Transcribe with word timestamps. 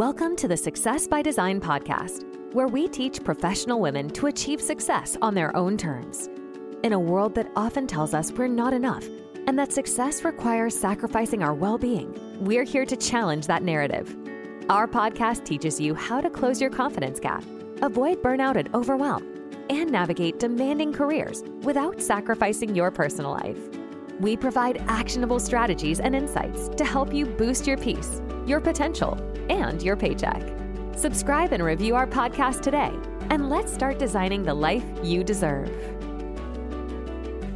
Welcome 0.00 0.34
to 0.36 0.48
the 0.48 0.56
Success 0.56 1.06
by 1.06 1.20
Design 1.20 1.60
podcast, 1.60 2.24
where 2.54 2.68
we 2.68 2.88
teach 2.88 3.22
professional 3.22 3.80
women 3.80 4.08
to 4.12 4.28
achieve 4.28 4.58
success 4.58 5.18
on 5.20 5.34
their 5.34 5.54
own 5.54 5.76
terms. 5.76 6.30
In 6.82 6.94
a 6.94 6.98
world 6.98 7.34
that 7.34 7.50
often 7.54 7.86
tells 7.86 8.14
us 8.14 8.32
we're 8.32 8.48
not 8.48 8.72
enough 8.72 9.06
and 9.46 9.58
that 9.58 9.74
success 9.74 10.24
requires 10.24 10.74
sacrificing 10.74 11.42
our 11.42 11.52
well 11.52 11.76
being, 11.76 12.18
we're 12.40 12.64
here 12.64 12.86
to 12.86 12.96
challenge 12.96 13.46
that 13.48 13.62
narrative. 13.62 14.16
Our 14.70 14.88
podcast 14.88 15.44
teaches 15.44 15.78
you 15.78 15.94
how 15.94 16.22
to 16.22 16.30
close 16.30 16.62
your 16.62 16.70
confidence 16.70 17.20
gap, 17.20 17.44
avoid 17.82 18.22
burnout 18.22 18.56
and 18.56 18.74
overwhelm, 18.74 19.28
and 19.68 19.92
navigate 19.92 20.38
demanding 20.38 20.94
careers 20.94 21.42
without 21.60 22.00
sacrificing 22.00 22.74
your 22.74 22.90
personal 22.90 23.32
life. 23.32 23.58
We 24.18 24.34
provide 24.38 24.82
actionable 24.88 25.40
strategies 25.40 26.00
and 26.00 26.16
insights 26.16 26.70
to 26.70 26.86
help 26.86 27.12
you 27.12 27.26
boost 27.26 27.66
your 27.66 27.76
peace, 27.76 28.22
your 28.46 28.60
potential, 28.60 29.18
and 29.50 29.82
your 29.82 29.96
paycheck. 29.96 30.42
Subscribe 30.96 31.52
and 31.52 31.62
review 31.62 31.96
our 31.96 32.06
podcast 32.06 32.62
today, 32.62 32.92
and 33.30 33.50
let's 33.50 33.72
start 33.72 33.98
designing 33.98 34.44
the 34.44 34.54
life 34.54 34.84
you 35.02 35.24
deserve. 35.24 35.70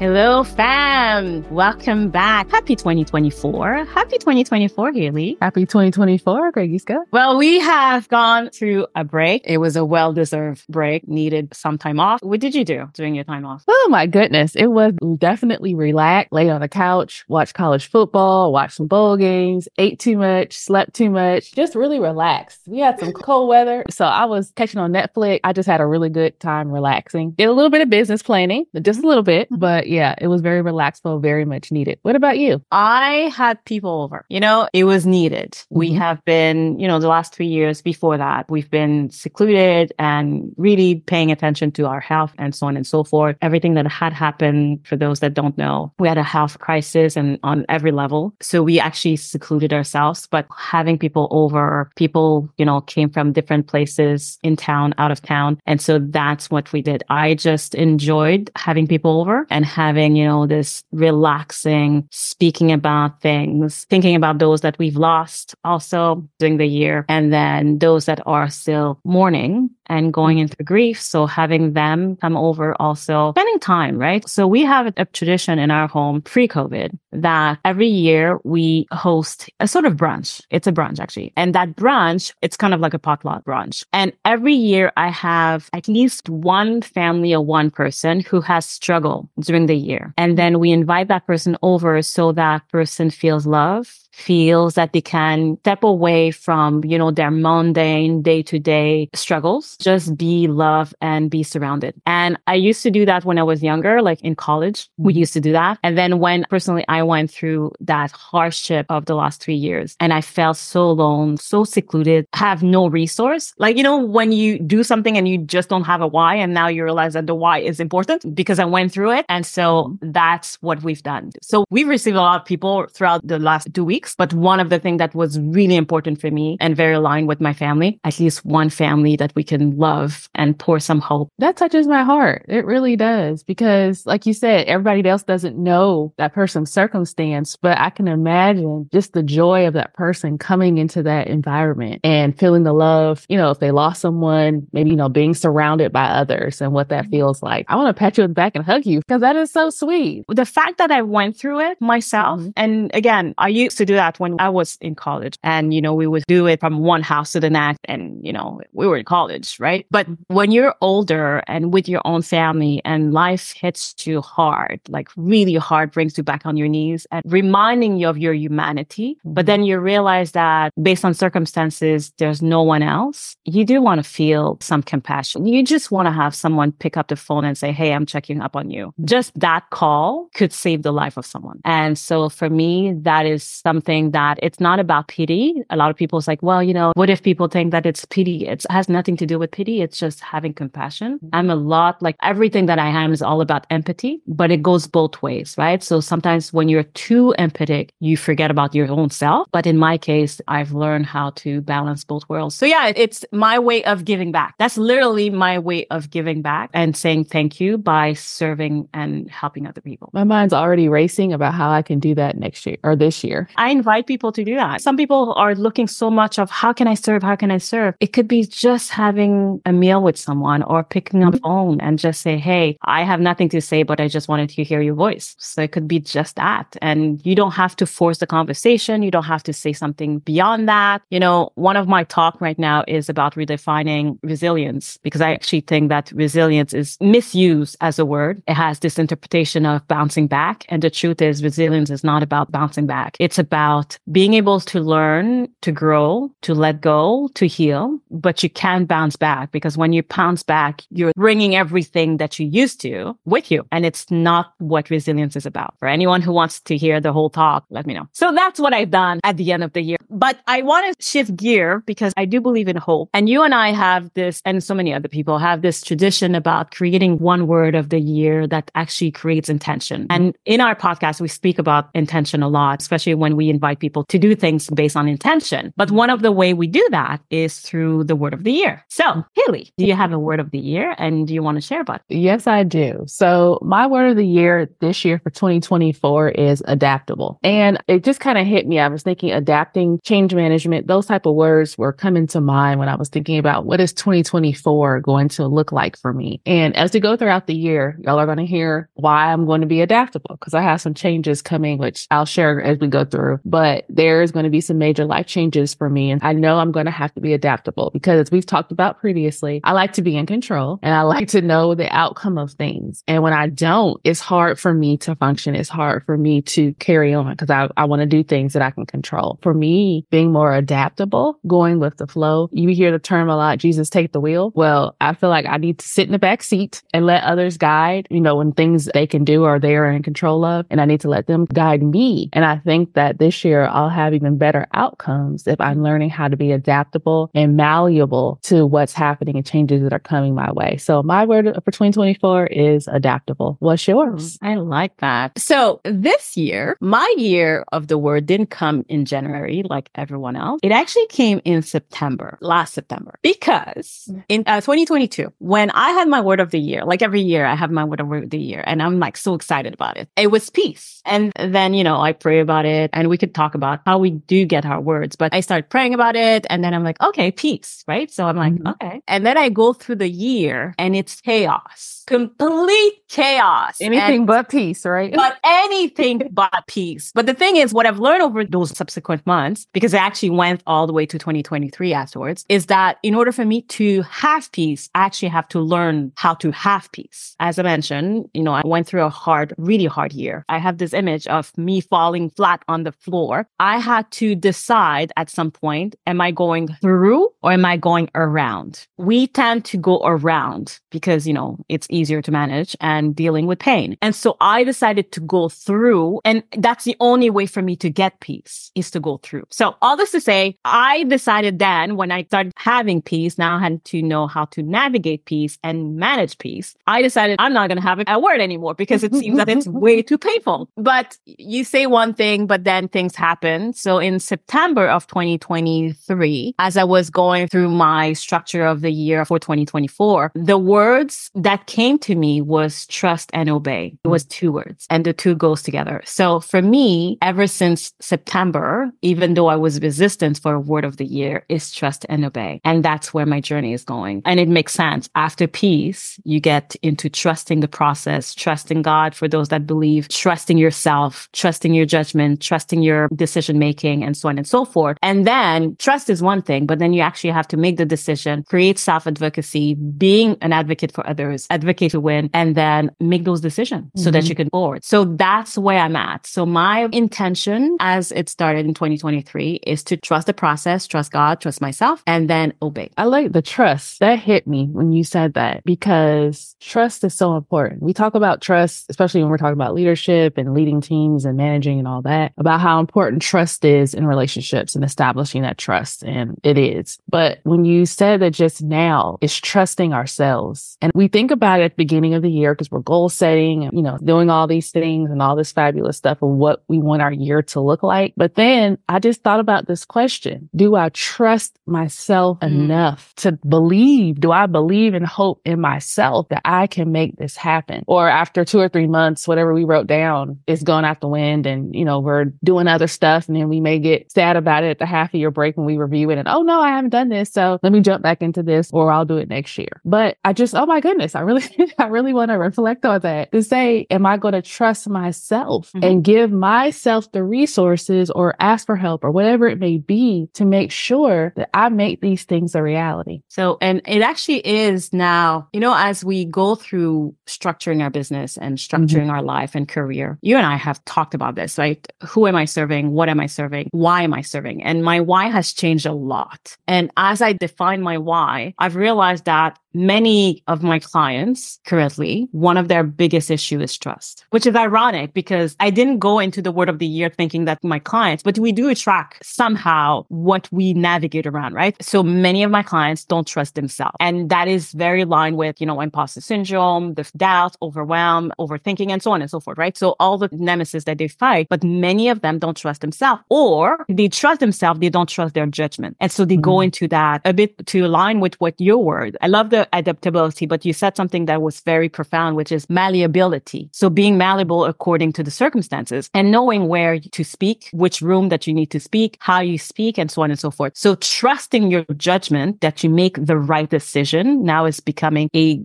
Hello, 0.01 0.43
fam. 0.43 1.49
Welcome 1.55 2.11
back. 2.11 2.51
Happy 2.51 2.75
2024. 2.75 3.85
Happy 3.85 4.19
2024, 4.19 4.93
Hayley. 4.93 5.39
Happy 5.41 5.61
2024, 5.61 6.51
Greguyschka. 6.51 7.05
Well, 7.13 7.39
we 7.39 7.61
have 7.61 8.09
gone 8.09 8.51
through 8.51 8.89
a 8.97 9.05
break. 9.05 9.43
It 9.45 9.59
was 9.59 9.77
a 9.77 9.85
well 9.85 10.13
deserved 10.13 10.67
break, 10.69 11.07
needed 11.07 11.55
some 11.55 11.79
time 11.79 12.01
off. 12.01 12.21
What 12.25 12.41
did 12.41 12.57
you 12.57 12.65
do 12.65 12.91
during 12.95 13.15
your 13.15 13.23
time 13.23 13.47
off? 13.47 13.63
Oh, 13.69 13.89
my 13.89 14.07
goodness. 14.07 14.57
It 14.57 14.67
was 14.67 14.95
definitely 15.17 15.77
relaxed, 15.77 16.33
laid 16.33 16.51
on 16.51 16.61
the 16.61 16.69
couch, 16.69 17.25
watched 17.29 17.55
college 17.55 17.89
football, 17.89 18.53
watched 18.53 18.75
some 18.75 18.89
bowl 18.89 19.17
games, 19.17 19.69
ate 19.79 20.01
too 20.01 20.19
much, 20.19 20.57
slept 20.57 20.95
too 20.95 21.09
much, 21.09 21.55
just 21.55 21.77
really 21.77 22.01
relaxed. 22.01 22.63
We 22.67 22.81
had 22.81 22.99
some 22.99 23.13
cold 23.13 23.49
weather. 23.49 23.85
So 23.91 24.05
I 24.05 24.25
was 24.25 24.53
catching 24.57 24.81
on 24.81 24.93
Netflix. 24.93 25.39
I 25.45 25.53
just 25.53 25.69
had 25.69 25.81
a 25.81 25.87
really 25.87 26.11
good 26.11 26.41
time 26.41 26.73
relaxing. 26.73 27.31
Did 27.31 27.45
a 27.45 27.53
little 27.53 27.71
bit 27.71 27.81
of 27.81 27.89
business 27.89 28.25
planning, 28.25 28.65
just 28.83 29.05
a 29.05 29.07
little 29.07 29.23
bit, 29.23 29.47
mm-hmm. 29.47 29.61
but 29.61 29.84
yeah, 29.87 30.15
it 30.21 30.29
was 30.29 30.41
very 30.41 30.63
relaxful, 30.63 31.21
very 31.21 31.45
much 31.45 31.71
needed. 31.73 31.99
What 32.03 32.17
about 32.17 32.39
you? 32.39 32.63
I 32.71 33.33
had 33.35 33.65
people 33.65 34.03
over. 34.03 34.25
You 34.29 34.41
know, 34.41 34.69
it 34.73 34.85
was 34.85 35.07
needed. 35.07 35.53
Mm-hmm. 35.53 35.79
We 35.79 35.93
have 35.93 36.25
been, 36.25 36.79
you 36.79 36.89
know, 36.89 36.99
the 36.99 37.09
last 37.09 37.35
three 37.35 37.47
years 37.47 37.83
before 37.83 38.17
that, 38.17 38.51
we've 38.51 38.71
been 38.71 39.11
secluded 39.11 39.93
and 39.99 40.53
really 40.57 40.97
paying 41.07 41.31
attention 41.31 41.73
to 41.73 41.87
our 41.87 42.01
health 42.01 42.33
and 42.39 42.55
so 42.55 42.67
on 42.67 42.77
and 42.77 42.87
so 42.87 43.05
forth. 43.05 43.37
Everything 43.43 43.75
that 43.75 43.87
had 43.87 44.13
happened, 44.13 44.87
for 44.87 44.97
those 44.97 45.21
that 45.21 45.35
don't 45.35 45.57
know, 45.59 45.93
we 45.99 46.09
had 46.09 46.19
a 46.19 46.23
health 46.23 46.59
crisis 46.59 47.17
and 47.17 47.39
on 47.43 47.65
every 47.69 47.93
level. 47.93 48.35
So 48.41 48.63
we 48.63 48.81
actually 48.81 49.17
secluded 49.17 49.73
ourselves, 49.73 50.27
but 50.31 50.47
having 50.57 50.99
people 50.99 51.29
over, 51.31 51.91
people, 51.97 52.49
you 52.59 52.65
know, 52.65 52.81
came 52.83 53.11
from 53.11 53.33
different 53.33 53.67
places 53.67 54.39
in 54.43 54.57
town, 54.57 54.95
out 54.99 55.11
of 55.11 55.23
town. 55.23 55.61
And 55.67 55.81
so 55.81 55.99
that's 55.99 56.51
what 56.51 56.73
we 56.73 56.83
did. 56.83 57.03
I 57.09 57.35
just 57.35 57.75
enjoyed 57.75 58.51
having 58.57 58.87
people 58.87 59.21
over 59.21 59.47
and 59.51 59.65
having, 59.75 60.17
you 60.17 60.25
know, 60.25 60.47
this 60.47 60.85
relaxing, 60.93 62.09
speaking 62.11 62.73
about 62.73 63.21
things, 63.21 63.85
thinking 63.91 64.15
about 64.15 64.39
those 64.39 64.61
that 64.63 64.79
we've 64.79 64.97
lost 64.97 65.55
also 65.65 66.27
during 66.39 66.57
the 66.57 66.67
year, 66.67 67.05
and 67.09 67.33
then 67.33 67.79
those 67.79 68.07
that 68.07 68.21
are 68.27 68.49
still 68.49 69.01
mourning 69.05 69.69
and 69.87 70.13
going 70.13 70.39
into 70.39 70.57
grief. 70.63 71.01
So 71.01 71.27
having 71.27 71.73
them 71.73 72.17
come 72.17 72.37
over 72.37 72.75
also 72.81 73.33
spending 73.33 73.59
time, 73.61 73.99
right? 73.99 74.29
So 74.29 74.47
we 74.47 74.63
have 74.63 74.93
a 74.97 75.05
tradition 75.07 75.59
in 75.59 75.71
our 75.71 75.89
home 75.89 76.23
pre 76.23 76.49
COVID 76.49 76.97
that 77.13 77.59
every 77.65 77.89
year 77.89 78.39
we 78.45 78.87
host 78.93 79.51
a 79.61 79.69
sort 79.69 79.85
of 79.85 79.97
brunch. 79.97 80.41
It's 80.51 80.67
a 80.67 80.73
brunch 80.73 80.99
actually. 80.99 81.33
And 81.37 81.55
that 81.55 81.77
brunch, 81.77 82.33
it's 82.43 82.57
kind 82.57 82.75
of 82.75 82.81
like 82.81 82.95
a 82.95 82.99
potluck 82.99 83.45
brunch. 83.45 83.85
And 83.93 84.13
every 84.25 84.55
year 84.55 84.93
I 84.97 85.11
have 85.11 85.69
at 85.73 85.89
least 85.89 86.29
one 86.29 86.83
family 86.83 87.35
or 87.35 87.45
one 87.45 87.71
person 87.71 88.21
who 88.21 88.41
has 88.41 88.67
struggled 88.67 89.29
during 89.41 89.67
the 89.67 89.77
year. 89.77 90.13
And 90.17 90.39
then 90.39 90.59
we 90.59 90.71
invite 90.71 91.09
that 91.09 91.27
person 91.27 91.57
over 91.63 92.01
so 92.03 92.33
that 92.33 92.69
person 92.69 93.11
feels 93.11 93.47
love 93.47 94.04
feels 94.15 94.75
that 94.75 94.93
they 94.93 95.01
can 95.01 95.57
step 95.59 95.83
away 95.83 96.31
from, 96.31 96.85
you 96.85 96.97
know, 96.97 97.11
their 97.11 97.31
mundane 97.31 98.23
day 98.23 98.43
to 98.43 98.59
day 98.59 99.09
struggles, 99.13 99.77
just 99.79 100.17
be 100.17 100.47
loved 100.47 100.95
and 101.01 101.31
be 101.31 101.43
surrounded. 101.43 101.95
And 102.07 102.39
I 102.47 102.55
used 102.55 102.83
to 102.85 102.91
do 102.91 103.05
that 103.07 103.25
when 103.25 103.39
I 103.39 103.43
was 103.43 103.63
younger, 103.63 104.01
like 104.01 104.21
in 104.23 104.37
college, 104.37 104.89
we 104.97 105.13
mm-hmm. 105.13 105.21
used 105.21 105.33
to 105.35 105.41
do 105.41 105.53
that. 105.53 105.79
And 105.83 105.99
then 105.99 106.21
when 106.21 106.45
personally 106.49 106.85
I 106.89 107.03
went 107.03 107.31
through 107.31 107.73
that 107.81 108.13
hardship 108.13 108.87
of 108.89 109.07
the 109.07 109.15
last 109.15 109.43
three 109.43 109.55
years 109.55 109.97
and 109.99 110.13
I 110.13 110.21
felt 110.21 110.57
so 110.57 110.83
alone, 110.85 111.37
so 111.37 111.65
secluded, 111.65 112.27
have 112.35 112.63
no 112.63 112.87
resource. 112.87 113.53
Like, 113.59 113.77
you 113.77 113.83
know, 113.83 113.99
when 113.99 114.31
you 114.31 114.59
do 114.61 114.85
something 114.85 115.19
and 115.19 115.29
you 115.29 115.39
just 115.39 115.69
don't 115.69 115.85
have 115.85 116.01
a 116.01 116.07
why 116.07 116.37
and 116.37 116.55
now 116.55 116.69
you 116.69 116.85
realize 116.85 117.15
that 117.15 117.27
the 117.27 117.35
why 117.35 117.59
is 117.59 117.81
important 117.81 118.35
because 118.35 118.59
I 118.59 118.65
went 118.65 118.93
through 118.93 119.13
it. 119.13 119.27
And 119.29 119.45
so 119.45 119.99
that's 120.01 120.63
what 120.63 120.83
we've 120.83 121.03
done. 121.03 121.33
So 121.43 121.65
we've 121.71 121.89
received 121.89 122.17
a 122.17 122.21
lot 122.21 122.41
of 122.41 122.47
people 122.47 122.87
throughout 122.93 123.27
the 123.27 123.39
last 123.39 123.73
two 123.75 123.85
weeks 123.85 124.04
But 124.17 124.33
one 124.33 124.61
of 124.61 124.71
the 124.71 124.79
things 124.79 124.99
that 124.99 125.15
was 125.15 125.39
really 125.39 125.77
important 125.77 126.21
for 126.21 126.31
me 126.31 126.57
and 126.61 126.77
very 126.77 126.95
aligned 126.95 127.29
with 127.29 127.41
my 127.41 127.53
family, 127.53 128.01
at 128.05 128.19
least 128.21 128.45
one 128.45 128.71
family 128.71 129.17
that 129.17 129.33
we 129.35 129.45
can 129.45 129.77
love 129.77 130.29
and 130.35 130.59
pour 130.59 130.79
some 130.81 131.01
hope. 131.01 131.31
That 131.39 131.57
touches 131.57 131.87
my 131.87 132.03
heart. 132.03 132.45
It 132.49 132.65
really 132.65 132.97
does. 132.97 133.43
Because 133.43 134.05
like 134.07 134.27
you 134.27 134.35
said, 134.35 134.67
everybody 134.67 135.09
else 135.09 135.23
doesn't 135.23 135.57
know 135.57 136.13
that 136.19 136.35
person's 136.35 136.71
circumstance, 136.71 137.57
but 137.57 137.79
I 137.79 137.91
can 137.91 138.09
imagine 138.09 138.89
just 138.93 139.13
the 139.13 139.23
joy 139.23 139.67
of 139.67 139.75
that 139.75 139.95
person 139.95 140.39
coming 140.39 140.79
into 140.79 141.03
that 141.03 141.29
environment 141.29 142.01
and 142.05 142.39
feeling 142.39 142.65
the 142.65 142.73
love, 142.73 143.27
you 143.29 143.37
know, 143.37 143.51
if 143.51 143.61
they 143.61 143.71
lost 143.71 144.01
someone, 144.01 144.67
maybe, 144.73 144.91
you 144.91 144.97
know, 144.97 145.09
being 145.09 145.35
surrounded 145.35 145.93
by 145.93 146.07
others 146.07 146.61
and 146.61 146.73
what 146.73 146.89
that 146.89 147.07
feels 147.07 147.43
like. 147.43 147.67
I 147.69 147.77
want 147.77 147.95
to 147.95 147.99
pat 147.99 148.19
you 148.19 148.25
on 148.25 148.31
the 148.31 148.35
back 148.35 148.55
and 148.55 148.65
hug 148.65 148.87
you 148.87 149.01
because 149.01 149.21
that 149.21 149.37
is 149.37 149.51
so 149.51 149.71
sweet. 149.71 150.25
The 150.29 150.45
fact 150.45 150.79
that 150.79 150.91
I 150.91 151.03
went 151.03 151.37
through 151.37 151.61
it 151.61 151.81
myself, 151.81 152.41
mm-hmm. 152.41 152.51
and 152.57 152.91
again, 152.95 153.35
I 153.39 153.49
used 153.49 153.79
to 153.79 153.87
do 153.87 153.94
that 153.95 154.19
when 154.21 154.37
I 154.39 154.49
was 154.49 154.77
in 154.81 154.95
college. 154.95 155.39
And, 155.43 155.73
you 155.73 155.81
know, 155.81 155.95
we 155.95 156.07
would 156.07 156.25
do 156.27 156.47
it 156.47 156.61
from 156.61 156.79
one 156.79 157.03
house 157.03 157.33
to 157.33 157.41
the 157.41 157.51
next. 157.51 157.81
And, 157.85 158.25
you 158.25 158.33
know, 158.33 158.61
we 158.73 158.87
were 158.87 158.97
in 158.97 159.05
college, 159.05 159.59
right? 159.61 159.87
But 159.91 160.07
when 160.29 160.51
you're 160.51 160.75
older 160.81 161.43
and 161.47 161.73
with 161.73 161.89
your 161.89 162.03
own 162.05 162.23
family 162.23 162.81
and 162.85 163.13
life 163.13 163.53
hits 163.53 163.95
you 164.07 164.21
hard, 164.21 164.81
like 164.89 165.09
really 165.17 165.55
hard, 165.55 165.93
brings 165.93 166.17
you 166.17 166.25
back 166.25 166.47
on 166.47 166.57
your 166.57 166.69
knees 166.69 167.07
and 167.11 167.23
reminding 167.27 167.97
you 167.99 168.09
of 168.09 168.19
your 168.19 168.35
humanity. 168.35 169.17
But 169.25 169.43
mm-hmm. 169.43 169.47
then 169.47 169.65
you 169.65 169.79
realize 169.79 170.33
that 170.33 170.73
based 170.81 171.05
on 171.05 171.15
circumstances, 171.15 172.13
there's 172.19 172.43
no 172.43 172.63
one 172.63 172.83
else. 172.83 173.37
You 173.45 173.65
do 173.65 173.81
want 173.81 174.03
to 174.03 174.09
feel 174.09 174.59
some 174.61 174.83
compassion. 174.83 175.47
You 175.47 175.63
just 175.65 175.91
want 175.91 176.07
to 176.07 176.13
have 176.13 176.35
someone 176.35 176.73
pick 176.73 176.97
up 176.97 177.09
the 177.09 177.17
phone 177.17 177.45
and 177.45 177.57
say, 177.57 177.73
Hey, 177.73 177.93
I'm 177.93 178.07
checking 178.07 178.41
up 178.41 178.57
on 178.57 178.71
you. 178.71 178.93
Just 179.05 179.39
that 179.41 179.71
call 179.71 180.29
could 180.35 180.53
save 180.53 180.83
the 180.83 180.93
life 180.93 181.17
of 181.17 181.27
someone. 181.27 181.61
And 181.65 181.99
so 181.99 182.29
for 182.29 182.51
me, 182.51 182.95
that 183.03 183.27
is 183.27 183.43
something 183.43 183.84
something 183.85 184.13
that 184.13 184.39
it's 184.43 184.61
not 184.61 184.81
about 184.81 185.09
pity. 185.09 185.63
A 185.69 185.77
lot 185.77 185.91
of 185.91 185.97
people 185.97 186.19
is 186.19 186.27
like, 186.27 186.43
well, 186.43 186.63
you 186.63 186.73
know, 186.73 186.93
what 186.95 187.11
if 187.11 187.23
people 187.23 187.49
think 187.49 187.71
that 187.73 187.85
it's 187.85 188.07
pity? 188.07 188.47
It 188.47 188.65
has 188.71 188.89
nothing 188.89 189.17
to 189.19 189.27
do 189.27 189.39
with 189.39 189.51
pity. 189.51 189.83
It's 189.83 189.99
just 189.99 190.21
having 190.21 190.55
compassion. 190.55 191.19
Mm-hmm. 191.19 191.29
I'm 191.35 191.51
a 191.51 191.55
lot 191.55 192.01
like 192.01 192.17
everything 192.23 192.67
that 192.67 192.79
I 192.79 192.89
am 192.89 193.13
is 193.13 193.21
all 193.21 193.41
about 193.43 193.67
empathy, 193.69 194.23
but 194.27 194.51
it 194.51 194.63
goes 194.63 194.87
both 194.87 195.21
ways, 195.23 195.55
right? 195.59 195.83
So 195.83 196.01
sometimes 196.01 196.53
when 196.53 196.71
you're 196.71 196.89
too 196.95 197.35
empathic, 197.39 197.93
you 198.01 198.17
forget 198.17 198.51
about 198.51 198.75
your 198.75 198.91
own 198.91 199.11
self. 199.11 199.49
But 199.53 199.67
in 199.67 199.77
my 199.77 199.99
case, 199.99 200.41
I've 200.49 200.73
learned 200.73 201.05
how 201.07 201.31
to 201.45 201.61
balance 201.61 202.05
both 202.05 202.27
worlds. 202.31 202.55
So 202.55 202.65
yeah, 202.65 202.93
it's 202.97 203.25
my 203.33 203.59
way 203.59 203.85
of 203.85 204.05
giving 204.05 204.33
back. 204.33 204.55
That's 204.59 204.79
literally 204.79 205.29
my 205.29 205.59
way 205.59 205.87
of 205.91 206.09
giving 206.09 206.41
back 206.41 206.71
and 206.73 206.97
saying 206.97 207.27
thank 207.27 207.61
you 207.61 207.77
by 207.77 208.15
serving 208.15 208.89
and 208.95 209.31
helping 209.31 209.67
other 209.67 209.83
people. 209.83 210.09
My 210.15 210.25
mind's 210.25 210.55
already 210.55 210.89
racing 210.89 211.35
about 211.35 211.53
how 211.53 211.71
I 211.71 211.83
can 211.83 211.99
do 211.99 212.15
that 212.15 212.39
next 212.39 212.65
year 212.65 212.79
or 212.83 212.97
this 212.97 213.23
year. 213.23 213.49
I 213.57 213.74
invite 213.75 214.07
people 214.07 214.33
to 214.33 214.45
do 214.45 214.55
that. 214.57 214.81
Some 214.81 214.97
people 214.97 215.35
are 215.37 215.55
looking 215.55 215.87
so 215.87 216.11
much 216.11 216.39
of 216.39 216.51
how 216.51 216.73
can 216.73 216.87
I 216.87 216.95
serve? 216.95 217.23
How 217.23 217.37
can 217.37 217.51
I 217.51 217.59
serve? 217.59 217.95
It 218.01 218.13
could 218.13 218.29
be 218.29 218.45
just 218.45 218.91
having 218.91 219.61
a 219.67 219.73
meal 219.73 220.03
with 220.03 220.17
someone 220.17 220.63
or 220.63 220.85
picking 220.85 221.25
up 221.25 221.35
mm-hmm. 221.35 221.45
phone 221.45 221.81
and 221.81 221.99
just 221.99 222.21
say, 222.23 222.39
Hey, 222.39 222.79
I 222.83 223.03
have 223.03 223.21
nothing 223.21 223.49
to 223.51 223.61
say, 223.61 223.83
but 223.83 224.01
I 224.01 224.09
just 224.09 224.29
wanted 224.29 224.51
to 224.51 224.65
hear 224.65 224.81
your 224.81 224.95
voice. 224.95 225.35
So 225.39 225.63
it 225.63 225.73
could 225.73 225.89
be 225.89 226.01
just 226.01 226.37
that. 226.37 226.77
And 226.81 227.25
you 227.27 227.35
don't 227.35 227.53
have 227.53 227.75
to 227.77 227.87
force 227.87 228.19
the 228.19 228.27
conversation. 228.27 229.03
You 229.03 229.11
don't 229.11 229.25
have 229.35 229.43
to 229.45 229.53
say 229.53 229.73
something 229.73 230.21
beyond 230.21 230.69
that. 230.69 231.03
You 231.11 231.21
know, 231.21 231.51
one 231.55 231.77
of 231.77 231.89
my 231.89 232.05
talk 232.05 232.41
right 232.41 232.59
now 232.59 232.85
is 232.87 233.09
about 233.09 233.35
redefining 233.35 234.19
resilience 234.23 234.99
because 234.99 235.21
I 235.21 235.33
actually 235.33 235.65
think 235.71 235.89
that 235.89 236.13
resilience 236.13 236.73
is 236.73 236.97
misused 237.01 237.77
as 237.81 237.99
a 237.99 238.07
word. 238.07 238.43
It 238.47 238.55
has 238.55 238.79
this 238.81 238.99
interpretation 238.99 239.67
of 239.67 239.87
bouncing 239.89 240.27
back. 240.27 240.65
And 240.69 240.83
the 240.83 240.91
truth 240.91 241.21
is 241.21 241.43
resilience 241.43 241.91
is 241.91 242.05
not 242.05 242.23
about 242.23 242.53
bouncing 242.53 242.87
back. 242.87 243.17
It's 243.19 243.39
about 243.39 243.64
about 243.65 243.99
being 244.13 244.35
able 244.35 244.61
to 244.61 244.79
learn, 244.79 245.49
to 245.63 245.73
grow, 245.73 246.31
to 246.43 246.53
let 246.55 246.83
go, 246.83 247.31
to 247.35 247.47
heal, 247.47 247.99
but 248.11 248.43
you 248.43 248.51
can 248.51 248.85
bounce 248.85 249.17
back 249.17 249.53
because 249.53 249.79
when 249.79 249.93
you 249.95 250.03
bounce 250.03 250.43
back, 250.43 250.83
you're 250.91 251.13
bringing 251.17 251.57
everything 251.57 252.19
that 252.19 252.39
you 252.39 252.47
used 252.47 252.79
to 252.83 253.17
with 253.25 253.51
you. 253.51 253.67
And 253.73 253.87
it's 253.87 254.11
not 254.11 254.53
what 254.59 254.91
resilience 254.91 255.35
is 255.35 255.47
about. 255.47 255.75
For 255.79 255.89
anyone 255.89 256.21
who 256.21 256.33
wants 256.33 256.61
to 256.61 256.77
hear 256.77 257.01
the 257.01 257.13
whole 257.13 257.31
talk, 257.31 257.65
let 257.71 257.87
me 257.87 257.95
know. 257.95 258.07
So 258.13 258.33
that's 258.33 258.61
what 258.61 258.75
I've 258.75 258.91
done 258.91 259.21
at 259.25 259.39
the 259.39 259.51
end 259.51 259.65
of 259.65 259.73
the 259.73 259.81
year. 259.81 259.97
But 260.11 260.39
I 260.47 260.61
want 260.61 260.85
to 260.87 261.03
shift 261.03 261.35
gear 261.35 261.83
because 261.87 262.13
I 262.19 262.27
do 262.27 262.41
believe 262.43 262.69
in 262.69 262.77
hope. 262.77 263.09
And 263.15 263.31
you 263.31 263.43
and 263.43 263.55
I 263.55 263.71
have 263.73 264.13
this, 264.13 264.43
and 264.45 264.63
so 264.63 264.75
many 264.75 264.93
other 264.93 265.09
people 265.09 265.39
have 265.39 265.63
this 265.63 265.81
tradition 265.81 266.35
about 266.35 266.71
creating 266.71 267.19
one 267.19 267.47
word 267.47 267.75
of 267.75 267.89
the 267.89 267.99
year 267.99 268.47
that 268.47 268.71
actually 268.75 269.11
creates 269.11 269.49
intention. 269.49 270.07
And 270.11 270.37
in 270.45 270.61
our 270.61 270.77
podcast, 270.77 271.21
we 271.21 271.29
speak 271.29 271.59
about 271.59 271.89
intention 271.95 272.43
a 272.43 272.49
lot, 272.49 272.83
especially 272.83 273.15
when 273.15 273.37
we 273.37 273.54
invite 273.55 273.79
people 273.79 274.05
to 274.05 274.19
do 274.19 274.35
things 274.35 274.69
based 274.71 274.97
on 274.97 275.09
intention. 275.09 275.73
But 275.77 275.91
one 275.91 276.11
of 276.11 276.23
the 276.23 276.33
way 276.33 276.55
we 276.55 276.67
do 276.67 276.87
that 276.91 277.21
is 277.31 277.61
through 277.61 278.05
the 278.05 278.17
word 278.17 278.35
of 278.35 278.45
the 278.45 278.53
year. 278.53 278.85
So, 278.89 279.25
Hayley, 279.35 279.73
do 279.79 279.87
you 279.87 279.95
have 279.95 280.13
a 280.13 280.19
word 280.19 280.41
of 280.41 280.51
the 280.51 280.59
year 280.59 280.95
and 280.99 281.27
do 281.27 281.35
you 281.35 281.43
want 281.43 281.57
to 281.57 281.61
share 281.61 281.81
about 281.81 282.03
it? 282.09 282.17
Yes, 282.17 282.47
I 282.47 282.63
do. 282.63 283.05
So 283.07 283.59
my 283.63 283.87
word 283.87 284.11
of 284.11 284.17
the 284.17 284.27
year 284.27 284.69
this 284.81 285.05
year 285.05 285.19
for 285.19 285.31
2024 285.31 286.31
is 286.31 286.63
adaptable. 286.67 287.39
And 287.43 287.83
it 287.89 288.05
just 288.05 288.21
kind 288.21 288.39
of 288.39 288.47
hit 288.47 288.67
me. 288.67 288.79
I 288.79 288.89
was 288.89 289.03
thinking 289.03 289.33
adapting, 289.33 290.01
change 290.05 290.35
management, 290.35 290.87
those 290.87 291.07
type 291.07 291.27
of 291.27 291.35
words 291.35 291.79
were 291.79 291.93
coming 291.93 292.27
to 292.29 292.41
mind 292.41 292.81
when 292.81 292.89
I 292.89 292.97
was 292.97 293.09
thinking 293.09 293.39
about 293.39 293.67
what 293.67 293.81
is 293.81 293.93
2024 293.93 295.01
going 295.01 295.29
to 295.31 295.47
look 295.47 295.73
like 295.73 295.97
for 295.97 296.13
me. 296.13 296.41
And 296.47 296.75
as 296.77 296.93
we 296.93 297.01
go 297.01 297.17
throughout 297.17 297.47
the 297.47 297.55
year, 297.55 297.99
y'all 298.03 298.19
are 298.19 298.27
going 298.27 298.39
to 298.39 298.47
hear 298.47 298.89
why 298.95 299.33
I'm 299.33 299.47
going 299.47 299.61
to 299.61 299.67
be 299.67 299.81
adaptable 299.81 300.37
because 300.39 300.55
I 300.55 300.63
have 300.63 300.81
some 300.81 300.95
changes 300.95 301.43
coming, 301.43 301.79
which 301.79 302.07
I'll 302.11 302.27
share 302.27 302.61
as 302.63 302.79
we 302.79 302.89
go 302.89 303.05
through. 303.05 303.34
But 303.45 303.85
there's 303.89 304.33
going 304.33 304.45
to 304.45 304.51
be 304.51 304.61
some 304.61 304.79
major 304.79 305.05
life 305.05 305.27
changes 305.27 305.75
for 305.75 305.89
me. 305.89 306.11
And 306.11 306.23
I 306.23 306.33
know 306.33 306.59
I'm 306.59 306.73
going 306.73 306.87
to 306.87 306.93
have 306.93 307.15
to 307.15 307.21
be 307.21 307.33
adaptable 307.33 307.91
because 307.93 308.21
as 308.21 308.31
we've 308.31 308.47
talked 308.47 308.73
about 308.73 309.01
previously, 309.01 309.61
I 309.65 309.73
like 309.73 309.95
to 309.95 310.03
be 310.03 310.17
in 310.17 310.27
control 310.27 310.79
and 310.83 310.95
I 310.95 311.03
like 311.03 311.29
to 311.29 311.43
know 311.43 311.75
the 311.75 311.89
outcome 311.95 312.39
of 312.39 312.53
things. 312.53 313.03
And 313.07 313.23
when 313.23 313.33
I 313.33 313.49
don't, 313.49 314.01
it's 314.05 314.21
hard 314.21 314.59
for 314.59 314.73
me 314.73 314.97
to 314.99 315.15
function. 315.17 315.55
It's 315.55 315.69
hard 315.69 316.05
for 316.05 316.17
me 316.17 316.43
to 316.43 316.73
carry 316.75 317.15
on 317.15 317.31
because 317.31 317.51
I, 317.51 317.69
I 317.77 317.85
want 317.85 318.01
to 318.01 318.07
do 318.07 318.23
things 318.23 318.53
that 318.53 318.63
I 318.63 318.71
can 318.71 318.87
control. 318.87 319.39
For 319.43 319.55
me, 319.55 320.07
being 320.11 320.33
more 320.33 320.55
adaptable, 320.55 321.39
going 321.47 321.81
with 321.81 321.97
the 321.97 322.07
flow, 322.07 322.49
you 322.53 322.69
hear 322.71 322.93
the 322.93 322.99
term 322.99 323.29
a 323.29 323.37
lot, 323.37 323.59
Jesus 323.59 323.91
take 323.91 324.13
the 324.13 324.21
wheel. 324.21 324.53
Well, 324.55 324.97
I 325.01 325.15
feel 325.15 325.31
like 325.31 325.47
I 325.47 325.57
need 325.57 325.79
to 325.79 325.89
sit 325.89 326.07
in 326.07 326.13
the 326.13 326.19
back 326.19 326.43
seat 326.43 326.83
and 326.93 327.07
let 327.07 327.25
others 327.25 327.57
guide, 327.57 328.07
you 328.11 328.21
know, 328.21 328.37
when 328.37 328.53
things 328.53 328.89
they 328.93 329.07
can 329.07 329.25
do 329.25 329.45
or 329.45 329.59
they 329.59 329.77
are 329.77 329.91
in 329.91 330.03
control 330.03 330.45
of, 330.45 330.67
and 330.71 330.81
I 330.81 330.85
need 330.85 331.01
to 331.01 331.09
let 331.09 331.27
them 331.27 331.45
guide 331.47 331.83
me. 331.83 332.29
And 332.33 332.45
I 332.45 332.59
think 332.59 332.95
that 332.95 333.19
this 333.25 333.43
year 333.43 333.65
I'll 333.65 333.89
have 333.89 334.13
even 334.13 334.37
better 334.37 334.67
outcomes 334.75 335.47
if 335.47 335.59
I'm 335.59 335.83
learning 335.83 336.11
how 336.11 336.29
to 336.29 336.37
be 336.37 336.53
adaptable 336.53 337.31
and 337.35 337.57
malleable 337.57 338.39
to 338.43 338.67
what's 338.67 338.93
happening 338.93 339.37
and 339.37 339.47
changes 339.47 339.83
that 339.83 339.95
are 339.95 339.99
coming 339.99 340.35
my 340.35 340.53
way. 340.53 340.77
So 340.77 341.03
my 341.03 341.25
word 341.25 341.47
for 341.47 341.71
2024 341.71 342.49
is 342.49 342.87
adaptable. 342.87 343.57
What's 343.61 343.89
yours? 343.89 344.39
I 344.43 344.57
like 344.57 344.99
that. 344.99 345.39
So 345.39 345.81
this 345.85 346.37
year, 346.37 346.77
my 346.81 347.15
year 347.17 347.65
of 347.73 347.89
the 347.89 347.97
word 347.97 348.27
didn't 348.27 348.51
come 348.51 348.85
in 348.91 349.07
January 349.07 349.63
like 349.71 349.89
everyone 349.95 350.37
else. 350.37 350.61
It 350.63 350.73
actually 350.73 351.07
came 351.07 351.41
in 351.47 351.63
September, 351.63 352.37
last 352.43 352.75
September, 352.75 353.19
because 353.23 354.13
in 354.29 354.43
uh, 354.47 354.61
2022, 354.61 355.33
when 355.39 355.71
I 355.71 355.93
had 355.93 356.09
my 356.09 356.21
word 356.21 356.41
of 356.41 356.51
the 356.51 356.61
year, 356.61 356.85
like 356.85 357.01
every 357.01 357.23
year 357.23 357.47
I 357.47 357.55
have 357.55 357.71
my 357.71 357.85
word 357.85 358.01
of 358.01 358.29
the 358.29 358.39
year 358.39 358.63
and 358.67 358.83
I'm 358.83 358.99
like 358.99 359.17
so 359.17 359.33
excited 359.33 359.73
about 359.73 359.97
it. 359.97 360.11
It 360.15 360.31
was 360.31 360.51
peace. 360.51 361.01
And 361.07 361.33
then, 361.39 361.73
you 361.73 361.85
know, 361.85 362.01
I 362.01 362.13
pray 362.13 362.41
about 362.41 362.67
it 362.67 362.91
and 362.93 363.09
we 363.09 363.14
could 363.19 363.35
talk 363.35 363.55
about 363.55 363.81
how 363.87 363.99
we 363.99 364.11
do 364.11 364.45
get 364.45 364.65
our 364.67 364.81
words, 364.81 365.17
but 365.17 365.33
I 365.35 365.41
start 365.41 365.71
praying 365.71 365.95
about 365.95 366.17
it 366.17 366.47
and 366.51 366.63
then 366.65 366.75
I'm 366.75 366.85
like, 366.85 367.01
okay, 367.03 367.31
peace, 367.31 367.85
right? 367.89 368.11
So 368.11 368.27
I'm 368.27 368.37
like, 368.37 368.53
Mhm. 368.55 368.73
okay. 368.75 369.01
And 369.09 369.25
then 369.27 369.37
I 369.37 369.49
go 369.49 369.73
through 369.73 369.97
the 369.97 370.09
year 370.09 370.75
and 370.79 370.95
it's 370.97 371.21
chaos, 371.21 372.05
complete 372.07 372.95
chaos. 373.09 373.77
And- 373.81 373.95
Anything 373.95 374.27
but 374.27 374.49
peace, 374.49 374.85
right? 374.85 375.13
but 375.15 375.39
anything 375.45 376.23
but 376.33 376.53
peace. 376.67 377.13
But 377.15 377.27
the 377.27 377.35
thing 377.35 377.57
is, 377.57 377.73
what 377.73 377.87
I've 377.87 377.99
learned 377.99 378.23
over 378.23 378.45
those 378.45 378.77
subsequent 378.77 379.27
months, 379.27 379.67
because 379.73 379.95
I 379.95 379.99
actually 379.99 380.31
went 380.31 380.63
all 380.67 380.87
the 380.87 380.93
way 380.93 381.07
to 381.07 381.19
2023 381.19 381.93
afterwards, 381.95 382.45
is 382.49 382.67
that 382.67 382.99
in 383.03 383.15
order 383.15 383.33
for 383.33 383.45
me 383.45 383.63
to 383.63 384.03
have 384.03 384.51
peace, 384.53 384.91
I 384.95 385.05
actually 385.05 385.29
have 385.29 385.49
to 385.49 385.61
learn 385.61 386.13
how 386.17 386.35
to 386.35 386.51
have 386.53 386.91
peace. 386.93 387.37
As 387.41 387.59
I 387.59 387.63
mentioned, 387.63 388.29
you 388.35 388.43
know, 388.43 388.53
I 388.53 388.63
went 388.65 388.87
through 388.87 389.03
a 389.05 389.11
hard, 389.11 389.55
really 389.59 389.87
hard 389.87 390.13
year. 390.13 390.45
I 390.49 390.59
have 390.59 390.79
this 390.79 390.93
image 390.93 391.27
of 391.29 391.57
me 391.57 391.81
falling 391.81 392.31
flat 392.31 392.63
on 392.69 392.85
the 392.85 392.93
floor. 393.05 393.47
I 393.61 393.79
had 393.79 394.11
to 394.13 394.35
decide 394.35 395.13
at 395.17 395.31
some 395.31 395.51
point, 395.51 395.97
am 396.07 396.21
I 396.21 396.31
going 396.31 396.69
through 396.81 397.29
or 397.43 397.53
am 397.53 397.65
I 397.65 397.77
going 397.77 398.11
around? 398.15 398.87
We 398.97 399.27
tend 399.27 399.65
to 399.67 399.77
go 399.77 400.01
around 400.05 400.81
because, 400.91 401.27
you 401.27 401.35
know, 401.35 401.59
it's 401.69 401.87
easier 401.91 402.23
to 402.23 402.31
manage 402.31 402.77
and 402.81 403.15
dealing 403.15 403.47
with 403.47 403.59
pain. 403.59 403.97
And 404.01 404.15
so 404.15 404.37
I 404.41 404.65
decided 404.65 405.13
to 405.13 405.21
go 405.21 405.49
through 405.49 406.21
and 406.25 406.43
that's 406.57 406.85
the 406.85 406.97
only 407.01 407.31
way 407.31 407.47
for 407.47 407.63
me 407.63 407.77
to 407.77 407.91
get 407.91 408.21
peace 408.21 408.71
is 408.75 408.91
to 408.93 409.01
go 409.01 409.19
through. 409.23 409.45
So 409.51 409.77
all 409.83 409.97
this 409.97 410.13
to 410.13 410.21
say, 410.21 410.57
I 410.65 411.05
decided 411.05 411.59
then 411.59 411.97
when 411.97 412.11
I 412.11 412.25
started 412.25 412.53
having 412.57 413.03
peace, 413.03 413.39
now 413.39 413.57
I 413.57 413.61
had 413.61 413.85
to 413.87 414.03
know 414.03 414.27
how 414.27 414.47
to 414.47 414.63
navigate 414.63 415.25
peace 415.27 415.59
and 415.63 415.97
manage 415.97 416.39
peace. 416.39 416.75
I 416.87 417.03
decided 417.03 417.37
I'm 417.39 417.53
not 417.53 417.69
going 417.69 417.77
to 417.77 417.83
have 417.83 418.01
it 418.01 418.09
a 418.09 418.19
word 418.19 418.41
anymore 418.41 418.75
because 418.75 419.05
it 419.05 419.15
seems 419.15 419.37
that 419.37 419.49
it's 419.49 419.67
way 419.69 420.03
too 420.11 420.19
painful. 420.19 420.71
But 420.77 421.19
you 421.27 421.65
say 421.65 421.87
one 421.87 422.15
thing, 422.15 422.47
but 422.47 422.65
then 422.65 422.89
things 422.95 423.17
happen. 423.17 423.73
So 423.73 423.99
in 423.99 424.21
September 424.21 424.87
of 424.87 425.07
2023, 425.09 426.55
as 426.61 426.77
I 426.77 426.85
was 426.85 427.11
going 427.11 427.49
through 427.49 427.71
my 427.71 428.13
structure 428.13 428.65
of 428.65 428.83
the 428.83 428.93
year 428.93 429.25
for 429.25 429.41
2024, 429.41 430.31
the 430.37 430.57
words 430.57 431.29
that 431.35 431.67
came 431.67 431.99
to 431.99 432.15
me 432.15 432.41
was 432.41 432.87
trust 432.87 433.31
and 433.35 433.51
obey. 433.51 433.99
It 434.05 434.09
was 434.09 434.25
two 434.25 434.53
words 434.53 434.87
and 434.91 435.05
the 435.05 435.13
two 435.13 435.35
goes 435.35 435.61
together. 435.61 436.03
So 436.05 436.39
for 436.39 436.63
me, 436.63 437.19
ever 437.21 437.49
since 437.49 437.93
September, 438.01 438.93
even 439.03 439.35
though 439.35 439.49
I 439.49 439.57
was 439.57 439.81
resistant 439.81 440.39
for 440.39 440.55
a 440.55 440.61
word 440.61 440.85
of 440.85 440.97
the 440.97 441.05
year, 441.05 441.45
is 441.49 441.73
trust 441.73 442.07
and 442.09 442.25
obey. 442.25 442.61
And 442.65 442.85
that's 442.85 443.13
where 443.13 443.27
my 443.27 443.41
journey 443.41 443.73
is 443.73 443.85
going. 443.85 444.23
And 444.25 444.39
it 444.39 444.49
makes 444.49 444.73
sense. 444.73 445.11
After 445.17 445.49
peace, 445.49 446.21
you 446.23 446.39
get 446.39 446.77
into 446.83 447.11
trusting 447.11 447.59
the 447.59 447.67
process, 447.67 448.37
trusting 448.37 448.83
God 448.83 449.17
for 449.17 449.27
those 449.27 449.49
that 449.49 449.67
believe, 449.67 450.07
trusting 450.09 450.59
yourself, 450.59 451.29
trusting 451.33 451.75
your 451.75 451.87
judgment, 451.87 452.41
trusting 452.41 452.84
your 452.85 453.09
decision 453.15 453.59
making, 453.59 454.05
and 454.05 454.17
so 454.17 454.29
on 454.29 454.39
and 454.39 454.47
so 454.47 454.65
forth. 454.65 454.97
And 455.03 455.27
then 455.27 455.75
trust 455.79 456.09
is 456.11 456.23
one 456.23 456.43
thing, 456.43 456.67
but 456.67 456.79
then 456.79 456.93
you 456.93 457.01
actually 457.01 457.31
have 457.31 457.49
to 457.49 457.57
make 457.57 457.77
the 457.77 457.85
decision, 457.85 458.45
create 458.49 458.79
self 458.79 459.07
advocacy, 459.07 459.75
being 459.75 460.37
an 460.41 460.53
advocate 460.53 460.93
for 460.93 461.07
others, 461.07 461.47
advocate 461.51 461.91
to 461.93 462.01
win, 462.01 462.31
and 462.33 462.55
then 462.55 462.91
make 463.01 463.25
those 463.25 463.41
decisions 463.41 463.91
so 463.97 464.11
that 464.11 464.25
Mhm. 464.25 464.29
you 464.29 464.35
can 464.35 464.51
forward. 464.51 464.85
So 464.85 465.05
that's 465.05 465.57
where 465.59 465.79
I'm 465.79 465.97
at. 465.97 466.27
So 466.27 466.47
my 466.47 466.89
intention 466.93 467.77
as 467.81 468.13
it 468.13 468.29
started 468.29 468.67
in 468.67 468.75
2023 468.75 469.61
is 469.67 469.83
to 469.85 469.97
trust 469.97 470.27
the 470.27 470.35
process, 470.35 470.87
trust 470.87 471.13
God, 471.13 471.41
trust 471.41 471.61
myself, 471.61 472.03
and 472.07 472.29
then 472.31 472.53
obey. 472.63 472.91
I 472.99 473.05
like 473.05 473.33
the 473.33 473.43
trust. 473.43 474.01
That 474.01 474.19
hit 474.19 474.47
me 474.47 474.69
when 474.73 474.93
you 474.93 475.05
said 475.05 475.35
that 475.35 475.63
because 475.65 476.57
trust 476.61 477.05
is 477.05 477.15
so 477.15 477.37
important. 477.37 477.83
We 477.83 477.93
talk 477.93 478.15
about 478.15 478.41
trust, 478.41 478.87
especially 478.91 479.23
when 479.23 479.31
we're 479.31 479.39
talking 479.39 479.55
about 479.55 479.75
leadership 479.75 480.37
and 480.39 480.55
leading 480.55 480.81
teams 480.81 481.25
and 481.25 481.37
managing 481.37 481.79
and 481.79 481.89
all 481.89 482.03
that, 482.03 482.33
about 482.39 482.61
how 482.61 482.74
important 482.81 483.23
trust 483.23 483.65
is 483.65 483.95
in 483.95 484.07
relationships 484.07 484.75
and 484.75 484.85
establishing 484.85 485.43
that 485.43 485.59
trust. 485.59 486.03
And 486.05 486.39
it 486.43 486.59
is. 486.59 486.99
But 487.09 487.39
when 487.45 487.65
you 487.65 487.87
said 487.87 488.21
that 488.21 488.31
just 488.33 488.63
now, 488.63 489.19
it's 489.21 489.37
trusting 489.37 489.93
ourselves. 489.93 490.77
And 490.81 490.93
we 490.95 491.09
think 491.09 491.31
about 491.31 491.61
it 491.61 491.65
at 491.65 491.71
the 491.73 491.77
beginning 491.85 492.15
of 492.15 492.23
the 492.23 492.31
year 492.31 492.55
because 492.55 492.71
we're 492.71 492.81
goal 492.81 493.09
setting 493.09 493.65
and, 493.65 493.73
you 493.77 493.83
know, 493.83 493.99
doing 493.99 494.31
all 494.31 494.47
these 494.47 494.71
things 494.71 495.11
and 495.11 495.21
all 495.23 495.37
this 495.37 495.53
fabulous 495.53 495.97
stuff 495.97 496.23
of 496.23 496.29
what 496.29 496.63
we 496.69 496.79
want 496.79 497.03
our 497.03 497.13
year 497.13 497.43
to 497.43 497.61
look 497.61 497.83
like. 497.83 498.15
But 498.17 498.35
then 498.35 498.79
I 498.89 498.99
just 498.99 499.23
thought 499.23 499.41
about 499.41 499.67
this 499.67 499.85
question. 499.85 500.49
Do 500.55 500.77
I 500.77 500.89
trust 500.91 501.59
myself 501.67 502.39
Mm. 502.41 502.65
enough 502.65 503.13
to 503.17 503.33
believe? 503.49 504.21
Do 504.21 504.33
I 504.33 504.47
believe 504.47 504.95
and 504.95 505.07
hope 505.07 505.41
in 505.45 505.61
myself 505.61 506.29
that 506.29 506.43
I 506.45 506.67
can 506.67 506.93
make 506.93 507.17
this 507.17 507.37
happen? 507.37 507.85
Or 507.87 508.09
after 508.09 508.45
two 508.45 508.59
or 508.61 508.69
three 508.69 508.87
months, 508.87 509.27
whatever 509.27 509.55
we 509.55 509.65
wrote 509.65 509.87
down 509.87 510.39
is 510.47 510.63
going 510.63 510.85
out 510.85 511.01
the 511.01 511.09
wind 511.09 511.47
and, 511.47 511.75
you 511.75 511.85
know, 511.85 512.01
we're 512.01 512.27
doing 512.43 512.64
other 512.69 512.87
stuff 512.87 513.29
and 513.29 513.37
then 513.37 513.49
we 513.49 513.61
may 513.61 513.79
get 513.79 514.11
sad 514.13 514.37
about 514.37 514.65
it 514.65 514.71
at 514.71 514.79
the 514.79 514.87
half 514.87 515.13
year 515.15 515.31
break 515.31 515.57
when 515.57 515.67
we 515.67 515.77
review 515.77 516.11
it 516.11 516.19
and, 516.19 516.29
oh 516.29 516.43
no, 516.43 516.61
I 516.61 516.71
haven't 516.71 516.91
done 516.91 517.09
this. 517.09 517.31
So 517.33 517.59
let 517.63 517.73
me 517.73 517.81
jump 517.81 518.03
back 518.03 518.23
into 518.23 518.43
this 518.43 518.71
or 518.73 518.91
I'll 518.91 519.05
do 519.05 519.17
it 519.19 519.29
next 519.29 519.57
year. 519.59 519.81
But 519.85 520.17
I 520.25 520.33
just, 520.33 520.55
oh 520.55 520.67
my 520.67 520.81
goodness, 520.81 521.15
I 521.15 521.21
really, 521.21 521.43
I 521.79 521.87
really 521.87 522.13
want 522.13 522.31
to 522.31 522.35
reflect 522.39 522.85
on 522.85 523.01
that 523.01 523.33
to 523.33 523.43
say, 523.43 523.87
am 523.91 524.07
I 524.07 524.17
going 524.17 524.33
to 524.35 524.43
trust 524.43 524.89
myself 524.89 525.71
Mhm. 525.75 525.85
and 525.85 526.05
give 526.05 526.31
myself 526.33 527.11
the 527.13 527.23
resources 527.23 528.11
or 528.11 528.35
ask 528.41 528.67
for 528.67 528.77
help 528.77 529.05
or 529.05 529.11
whatever 529.11 529.47
it 529.49 529.59
may 529.59 529.79
be 529.79 530.29
to 530.35 530.45
make 530.45 530.71
sure 530.71 531.33
that 531.37 531.51
I 531.55 531.69
make 531.69 532.01
these 532.01 532.25
things 532.25 532.55
a 532.55 532.63
reality? 532.63 533.23
So, 533.29 533.59
and 533.61 533.81
it 533.87 534.03
actually 534.03 534.47
is 534.47 534.93
now, 534.93 535.49
you 535.53 535.61
know, 535.61 535.75
as 535.77 536.05
we 536.05 536.25
go 536.25 536.55
through 536.55 537.15
structuring 537.27 537.83
our 537.83 537.91
business 537.91 538.37
and 538.37 538.59
structuring 538.59 539.11
our 539.11 539.23
life 539.23 539.55
and 539.55 539.69
career, 539.69 540.19
you 540.23 540.37
and 540.37 540.47
I 540.47 540.57
have 540.57 540.85
talked 540.85 541.15
about 541.15 541.35
this, 541.35 541.59
right? 541.59 541.87
Who 542.09 542.27
am 542.27 542.37
I 542.37 542.44
I 542.45 542.47
serving? 542.47 542.93
What 542.93 543.09
am 543.09 543.21
I 543.21 543.27
serving? 543.27 543.69
Why 543.73 544.03
am 544.03 544.13
I 544.13 544.21
serving? 544.21 544.63
And 544.63 544.85
my 544.85 545.01
why 545.01 545.25
has 545.29 545.53
changed 545.53 545.87
a 545.87 545.93
lot. 545.93 546.57
And 546.69 546.91
as 546.99 547.23
I 547.23 547.33
define 547.33 547.81
my 547.81 547.97
why, 547.97 548.55
I've 548.59 548.77
realized 548.77 549.25
that 549.25 549.59
many 549.75 550.43
of 550.47 550.63
my 550.63 550.79
clients 550.79 551.59
currently, 551.65 552.29
one 552.33 552.57
of 552.57 552.69
their 552.69 552.85
biggest 552.85 553.31
issue 553.31 553.61
is 553.61 553.77
trust, 553.77 554.25
which 554.31 554.47
is 554.47 554.55
ironic 554.55 555.15
because 555.15 555.57
I 555.61 555.71
didn't 555.71 555.99
go 555.99 556.19
into 556.19 556.41
the 556.41 556.53
word 556.53 556.69
of 556.69 556.79
the 556.79 556.87
year 556.87 557.09
thinking 557.09 557.45
that 557.45 557.63
my 557.63 557.79
clients, 557.79 558.23
but 558.23 558.39
we 558.39 558.53
do 558.53 558.75
track 558.75 559.19
somehow 559.23 560.05
what 560.09 560.49
we 560.53 560.73
navigate 560.75 561.27
around, 561.27 561.55
right? 561.55 561.77
So 561.83 562.03
many 562.03 562.43
of 562.43 562.51
my 562.51 562.63
clients 562.63 563.05
don't 563.05 563.27
trust 563.27 563.55
themselves. 563.55 563.97
And 564.01 564.31
that 564.31 564.49
is 564.49 564.73
very 564.73 565.03
aligned 565.03 565.37
with, 565.37 565.61
you 565.61 565.67
know, 565.67 565.81
imposter 565.81 566.21
syndrome, 566.21 566.95
the 566.95 567.11
doubt, 567.17 567.57
overwhelm, 567.63 568.33
overthinking, 568.39 568.91
and 568.91 569.03
so 569.03 569.13
on 569.13 569.21
and 569.21 569.31
so 569.31 569.41
forth, 569.41 569.59
right? 569.59 569.77
So 569.77 569.97
all 570.01 570.19
the 570.19 570.29
nemesis 570.33 570.85
that 570.85 570.99
they 570.99 571.09
fight, 571.09 571.49
but 571.49 571.65
many 571.65 572.09
of 572.09 572.21
them 572.21 572.39
don't 572.39 572.57
trust 572.57 572.81
themselves 572.81 573.23
or 573.29 573.85
they 573.89 574.09
trust 574.09 574.41
themselves. 574.41 574.81
They 574.81 574.91
don't 574.91 575.09
trust 575.09 575.35
their 575.35 575.47
judgment. 575.47 575.97
And 576.01 576.11
so 576.11 576.25
they 576.25 576.35
mm-hmm. 576.35 576.43
go 576.43 576.61
into 576.61 576.89
that 576.89 577.21
a 577.25 577.33
bit 577.33 577.67
to 577.67 577.87
align 577.87 578.21
with 578.21 578.41
what 578.41 578.61
your 578.61 578.79
word. 578.79 579.17
I 579.21 579.27
love 579.27 579.51
the 579.51 579.64
adaptability, 579.73 580.47
but 580.47 580.65
you 580.65 580.73
said 580.73 580.97
something 580.97 581.27
that 581.27 581.43
was 581.43 581.61
very 581.61 581.89
profound, 581.89 582.37
which 582.37 582.53
is 582.53 582.69
malleability. 582.69 583.69
So 583.73 583.91
being 583.91 584.19
malleable 584.19 584.65
according 584.65 585.13
to 585.15 585.23
the 585.23 585.31
circumstances 585.31 586.11
and 586.15 586.31
knowing 586.31 586.69
where 586.69 586.99
to 587.01 587.25
speak, 587.25 587.71
which 587.73 588.01
room 588.01 588.29
that 588.29 588.47
you 588.47 588.55
need 588.55 588.71
to 588.71 588.81
speak, 588.81 589.17
how 589.21 589.41
you 589.41 589.59
speak, 589.59 589.99
and 589.99 590.11
so 590.11 590.23
on 590.23 590.31
and 590.31 590.39
so 590.39 590.51
forth. 590.51 590.73
So 590.77 590.95
trusting 590.97 591.71
your 591.71 591.85
judgment 591.97 592.61
that 592.61 592.83
you 592.83 592.91
make 592.91 593.25
the 593.25 593.37
right 593.37 593.69
decision 593.69 594.45
now 594.45 594.65
is 594.65 594.81
becoming 594.81 595.29
a 595.35 595.57